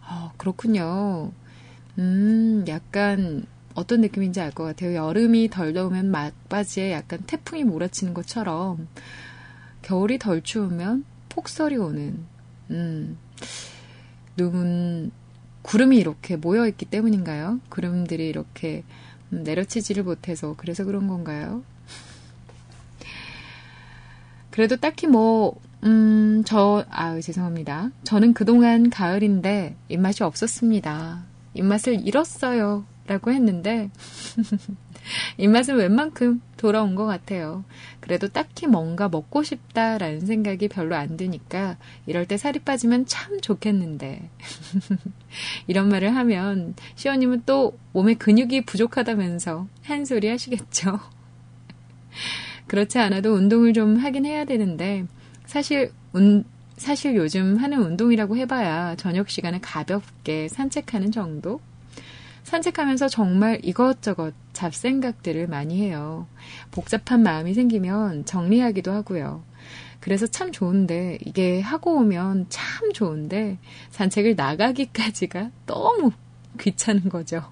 [0.03, 1.33] 아, 그렇군요.
[1.99, 4.95] 음, 약간 어떤 느낌인지 알 것 같아요.
[4.95, 8.89] 여름이 덜 더우면 막바지에 약간 태풍이 몰아치는 것처럼
[9.81, 12.19] 겨울이 덜 추우면 폭설이 오는,
[12.71, 13.17] 음,
[14.37, 15.11] 눈,
[15.63, 17.61] 구름이 이렇게 모여있기 때문인가요?
[17.71, 18.85] 구름들이 이렇게
[19.33, 21.63] 음, 내려치지를 못해서 그래서 그런 건가요?
[24.51, 27.91] 그래도 딱히 뭐, 음, 저, 아, 죄송합니다.
[28.05, 31.25] 저는 그동안 가을인데 입맛이 없었습니다.
[31.55, 32.85] 입맛을 잃었어요.
[33.07, 33.91] 라고 했는데,
[35.37, 37.65] 입맛은 웬만큼 돌아온 것 같아요.
[38.01, 41.77] 그래도 딱히 뭔가 먹고 싶다라는 생각이 별로 안 드니까
[42.07, 44.31] 이럴 때 살이 빠지면 참 좋겠는데.
[45.67, 51.01] 이런 말을 하면 시원님은 또 몸에 근육이 부족하다면서 한 소리 하시겠죠.
[52.67, 55.07] 그렇지 않아도 운동을 좀 하긴 해야 되는데
[55.47, 56.45] 사실 운,
[56.77, 61.61] 사실 요즘 하는 운동이라고 해봐야 저녁 시간에 가볍게 산책하는 정도?
[62.45, 66.27] 산책하면서 정말 이것저것 잡생각들을 많이 해요.
[66.71, 69.43] 복잡한 마음이 생기면 정리하기도 하고요.
[70.01, 73.59] 그래서 참 좋은데, 이게 하고 오면 참 좋은데,
[73.91, 76.11] 산책을 나가기까지가 너무
[76.61, 77.45] 귀찮은 거죠.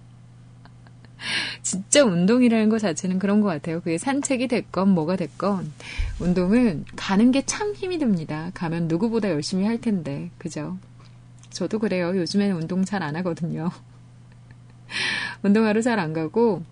[1.62, 3.80] 진짜 운동이라는 것 자체는 그런 것 같아요.
[3.80, 5.70] 그게 산책이 됐건 뭐가 됐건
[6.18, 8.50] 운동은 가는 게 참 힘이 듭니다.
[8.54, 10.78] 가면 누구보다 열심히 할 텐데 그죠?
[11.50, 12.16] 저도 그래요.
[12.16, 13.70] 요즘에는 운동 잘 안 하거든요.
[15.42, 16.62] 운동하러 잘 안 가고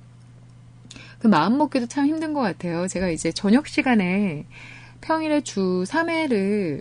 [1.19, 2.87] 그 마음 먹기도 참 힘든 것 같아요.
[2.87, 4.47] 제가 이제 저녁 시간에
[5.01, 6.81] 평일에 주 3회를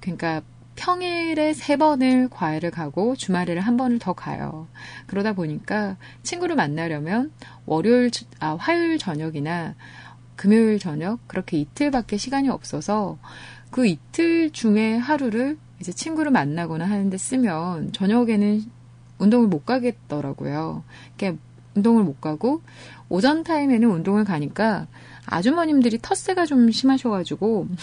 [0.00, 0.42] 그러니까
[0.76, 4.68] 평일에 세 번을 과외를 가고 주말에를 한 번을 더 가요.
[5.06, 7.32] 그러다 보니까 친구를 만나려면
[7.64, 9.74] 월요일, 아, 화요일 저녁이나
[10.36, 13.18] 금요일 저녁 그렇게 이틀밖에 시간이 없어서
[13.70, 18.62] 그 이틀 중에 하루를 이제 친구를 만나거나 하는데 쓰면 저녁에는
[19.18, 20.84] 운동을 못 가겠더라고요.
[21.16, 21.42] 그러니까
[21.76, 22.62] 운동을 못 가고
[23.08, 24.86] 오전 타임에는 운동을 가니까
[25.26, 27.68] 아주머님들이 텃세가 좀 심하셔가지고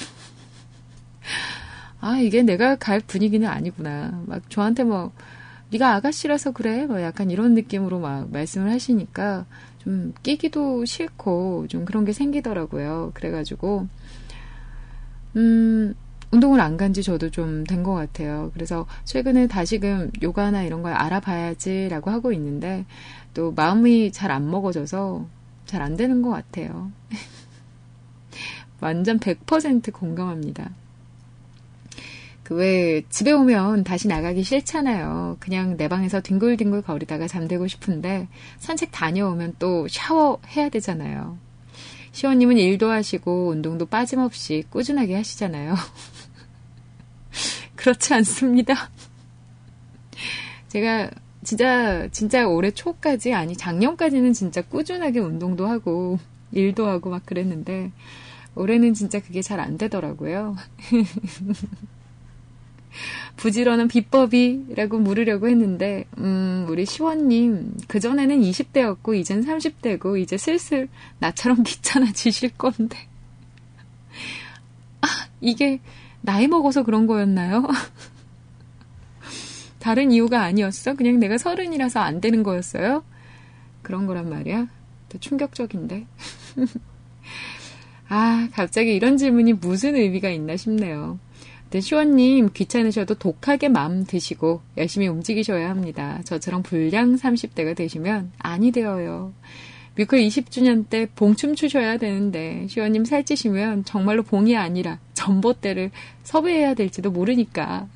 [2.02, 4.22] 아, 이게 내가 갈 분위기는 아니구나.
[4.26, 5.12] 막 저한테 뭐,
[5.72, 6.86] 네가 아가씨라서 그래?
[6.86, 9.46] 뭐 약간 이런 느낌으로 막 말씀을 하시니까
[9.80, 13.12] 좀 끼기도 싫고 좀 그런 게 생기더라고요.
[13.14, 13.88] 그래가지고,
[15.38, 15.94] 음,
[16.32, 18.52] 운동을 안 간 지 저도 좀 된 것 같아요.
[18.54, 22.86] 그래서 최근에 다시금 요가나 이런 걸 알아봐야지라고 하고 있는데
[23.34, 25.28] 또 마음이 잘 안 먹어져서
[25.66, 26.92] 잘 안 되는 것 같아요.
[28.80, 30.72] 완전 100% 공감합니다.
[32.44, 35.38] 그 왜 집에 오면 다시 나가기 싫잖아요.
[35.40, 38.28] 그냥 내 방에서 뒹굴뒹굴 거리다가 잠들고 싶은데
[38.60, 41.38] 산책 다녀오면 또 샤워해야 되잖아요.
[42.12, 45.74] 시원님은 일도 하시고 운동도 빠짐없이 꾸준하게 하시잖아요.
[47.76, 48.90] 그렇지 않습니다.
[50.68, 51.10] 제가
[51.44, 56.20] 진짜 진짜 올해 초까지 아니 작년까지는 진짜 꾸준하게 운동도 하고
[56.52, 57.92] 일도 하고 막 그랬는데
[58.56, 60.56] 올해는 진짜 그게 잘 안 되더라고요.
[63.38, 70.88] 부지런한 비법이라고 물으려고 했는데, 음, 우리 시원님, 그전에는 20대였고, 이젠 30대고, 이제 슬슬
[71.20, 72.98] 나처럼 귀찮아지실 건데.
[75.02, 75.08] 아,
[75.42, 75.80] 이게
[76.22, 77.68] 나이 먹어서 그런 거였나요?
[79.84, 80.96] 다른 이유가 아니었어?
[80.96, 83.04] 그냥 내가 서른이라서 안 되는 거였어요?
[83.82, 84.70] 그런 거란 말이야?
[85.10, 86.08] 더 충격적인데.
[88.08, 91.20] 아, 갑자기 이런 질문이 무슨 의미가 있나 싶네요.
[91.78, 96.22] 시원님 귀찮으셔도 독하게 마음 드시고 열심히 움직이셔야 합니다.
[96.24, 99.34] 저처럼 불량 30대가 되시면 아니 되어요.
[99.98, 105.92] 뮤클 20주년 때 봉춤 추셔야 되는데 시원님 살찌시면 정말로 봉이 아니라 전봇대를
[106.24, 107.90] 섭외해야 될지도 모르니까.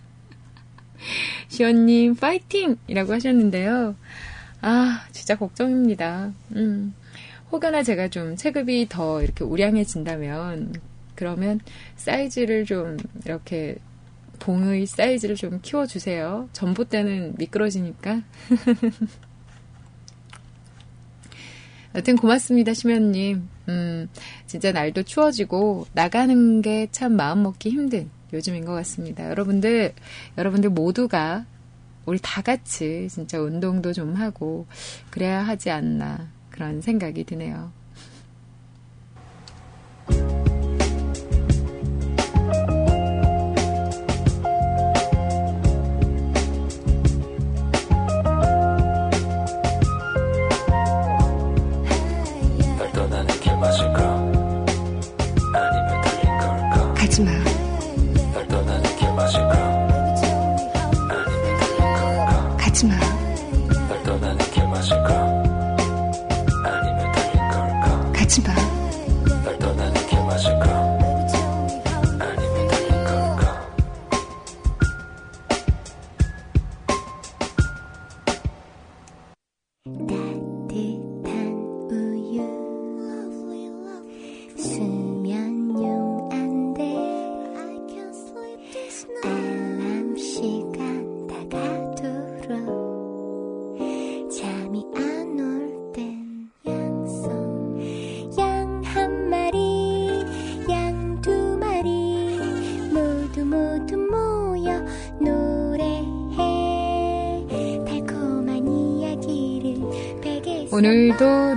[1.50, 2.78] 시원님 파이팅!
[2.88, 3.95] 이라고 하셨는데요.
[4.62, 6.34] 아 진짜 걱정입니다.
[6.56, 6.93] 음.
[7.52, 10.74] 혹여나 제가 좀 체급이 더 이렇게 우량해진다면
[11.16, 11.60] 그러면
[11.95, 13.78] 사이즈를 좀 이렇게
[14.39, 16.50] 봉의 사이즈를 좀 키워주세요.
[16.54, 18.22] 전봇대는 미끄러지니까.
[21.95, 23.48] 여튼 고맙습니다, 심연님.
[23.70, 24.10] 음,
[24.45, 29.30] 진짜 날도 추워지고 나가는 게 참 마음 먹기 힘든 요즘인 것 같습니다.
[29.30, 29.93] 여러분들,
[30.38, 31.45] 여러분들 모두가
[32.05, 34.65] 우리 다 같이 진짜 운동도 좀 하고
[35.09, 37.71] 그래야 하지 않나 그런 생각이 드네요.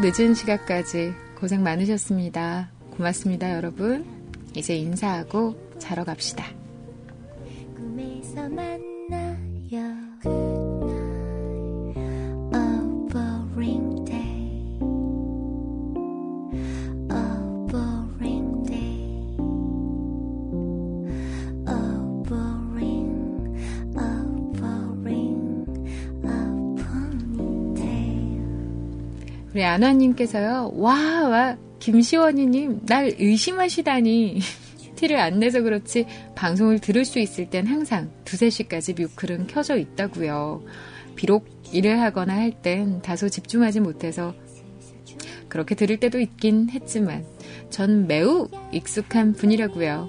[0.02, 2.70] 늦은 시간까지 고생 많으셨습니다.
[2.96, 4.06] 고맙습니다, 여러분.
[4.56, 6.46] 이제 인사하고 자러 갑시다.
[7.76, 8.89] 꿈에서 만
[29.74, 34.40] 안화님께서요, 와, 와, 김시원이님, 날 의심하시다니.
[34.96, 40.62] 티를 안 내서 그렇지, 방송을 들을 수 있을 땐 항상 두세 시까지 뮤클은 켜져 있다고요.
[41.16, 44.34] 비록 일을 하거나 할 땐 다소 집중하지 못해서
[45.48, 47.24] 그렇게 들을 때도 있긴 했지만,
[47.70, 50.08] 전 매우 익숙한 분이라고요.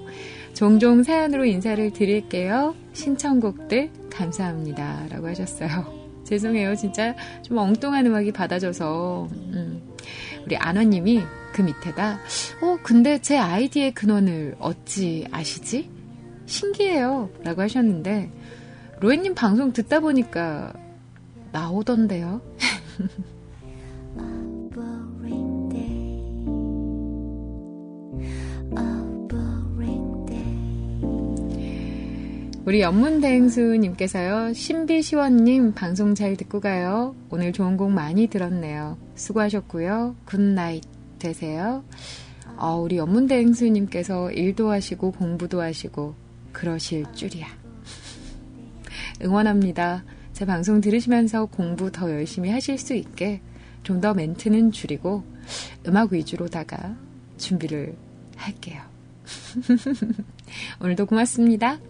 [0.54, 2.74] 종종 사연으로 인사를 드릴게요.
[2.92, 5.06] 신청곡들 감사합니다.
[5.08, 6.01] 라고 하셨어요.
[6.32, 6.74] 죄송해요.
[6.76, 9.28] 진짜 좀 엉뚱한 음악이 받아져서.
[9.30, 9.82] 음.
[10.46, 11.22] 우리 안화님이
[11.52, 12.18] 그 밑에다,
[12.62, 15.90] 어, 근데 제 아이디의 근원을 어찌 아시지?
[16.46, 17.30] 신기해요.
[17.44, 18.30] 라고 하셨는데,
[19.00, 20.72] 로에님 방송 듣다 보니까
[21.52, 22.40] 나오던데요.
[32.64, 37.16] 우리 연문대행수님께서요, 신비시원님 방송 잘 듣고 가요.
[37.28, 38.96] 오늘 좋은 곡 많이 들었네요.
[39.16, 40.14] 수고하셨고요.
[40.24, 40.84] good night
[41.18, 41.82] 되세요.
[42.56, 46.14] 어, 우리 연문대행수님께서 일도 하시고 공부도 하시고
[46.52, 47.48] 그러실 줄이야.
[49.24, 50.04] 응원합니다.
[50.32, 53.40] 제 방송 들으시면서 공부 더 열심히 하실 수 있게
[53.82, 55.24] 좀 더 멘트는 줄이고
[55.88, 56.96] 음악 위주로다가
[57.38, 57.96] 준비를
[58.36, 58.80] 할게요.
[60.80, 61.80] 오늘도 고맙습니다.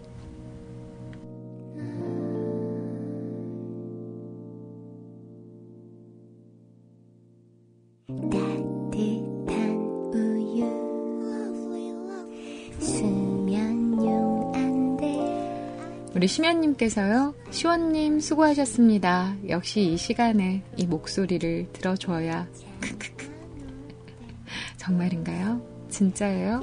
[16.14, 19.34] 우리 심연님께서요, 시원님 수고하셨습니다.
[19.48, 22.46] 역시 이 시간에 이 목소리를 들어줘야.
[24.76, 25.62] 정말인가요?
[25.88, 26.62] 진짜예요?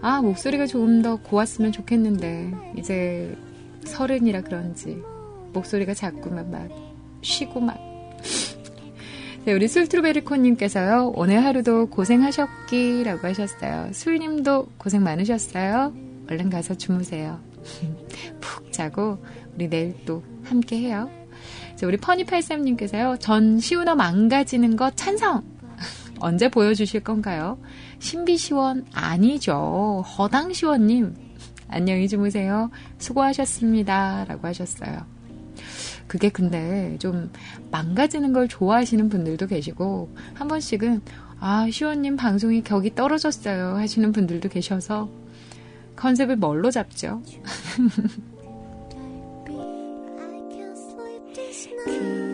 [0.00, 3.36] 아, 목소리가 조금 더 고왔으면 좋겠는데, 이제
[3.84, 4.96] 서른이라 그런지,
[5.52, 6.66] 목소리가 자꾸만 막
[7.20, 7.76] 쉬고 막.
[9.44, 13.92] 네, 우리 술트루베리코님께서요, 오늘 하루도 고생하셨기라고 하셨어요.
[13.92, 15.92] 술님도 고생 많으셨어요?
[16.30, 17.38] 얼른 가서 주무세요.
[18.80, 19.18] 푹 자고
[19.54, 21.10] 우리 내일 또 함께 해요.
[21.76, 25.44] 자, 우리 퍼니83님께서요, 전 시우너 망가지는 거 찬성!
[26.18, 27.58] 언제 보여주실 건가요?
[27.98, 30.02] 신비시원 아니죠.
[30.16, 31.14] 허당시원님.
[31.68, 32.70] 안녕히 주무세요.
[32.98, 34.24] 수고하셨습니다.
[34.26, 35.04] 라고 하셨어요.
[36.06, 37.30] 그게 근데 좀
[37.70, 41.02] 망가지는 걸 좋아하시는 분들도 계시고, 한 번씩은,
[41.38, 43.76] 아, 시원님 방송이 격이 떨어졌어요.
[43.76, 45.08] 하시는 분들도 계셔서,
[45.96, 47.22] 컨셉을 뭘로 잡죠?
[51.84, 52.29] 그댈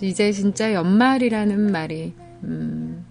[0.00, 2.12] 이제 진짜 연말이라는 말이
[2.44, 3.04] 음,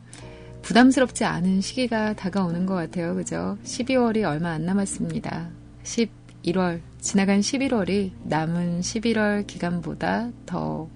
[0.61, 3.15] 부담스럽지 않은 시기가 다가오는 것 같아요.
[3.15, 3.57] 그죠?
[3.63, 5.49] 12월이 얼마 안 남았습니다.
[5.83, 10.89] 11월 지나간 11월이 남은 11월 기간보다 더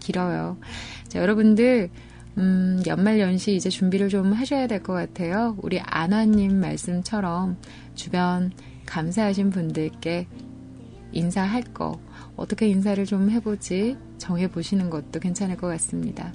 [0.00, 0.56] 길어요.
[1.08, 1.90] 자, 여러분들
[2.38, 5.56] 음, 연말 연시 이제 준비를 좀 하셔야 될 것 같아요.
[5.60, 7.58] 우리 안화님 말씀처럼
[7.94, 8.50] 주변
[8.86, 10.26] 감사하신 분들께
[11.12, 12.00] 인사할 거
[12.36, 16.32] 어떻게 인사를 좀 해보지 정해보시는 것도 괜찮을 것 같습니다.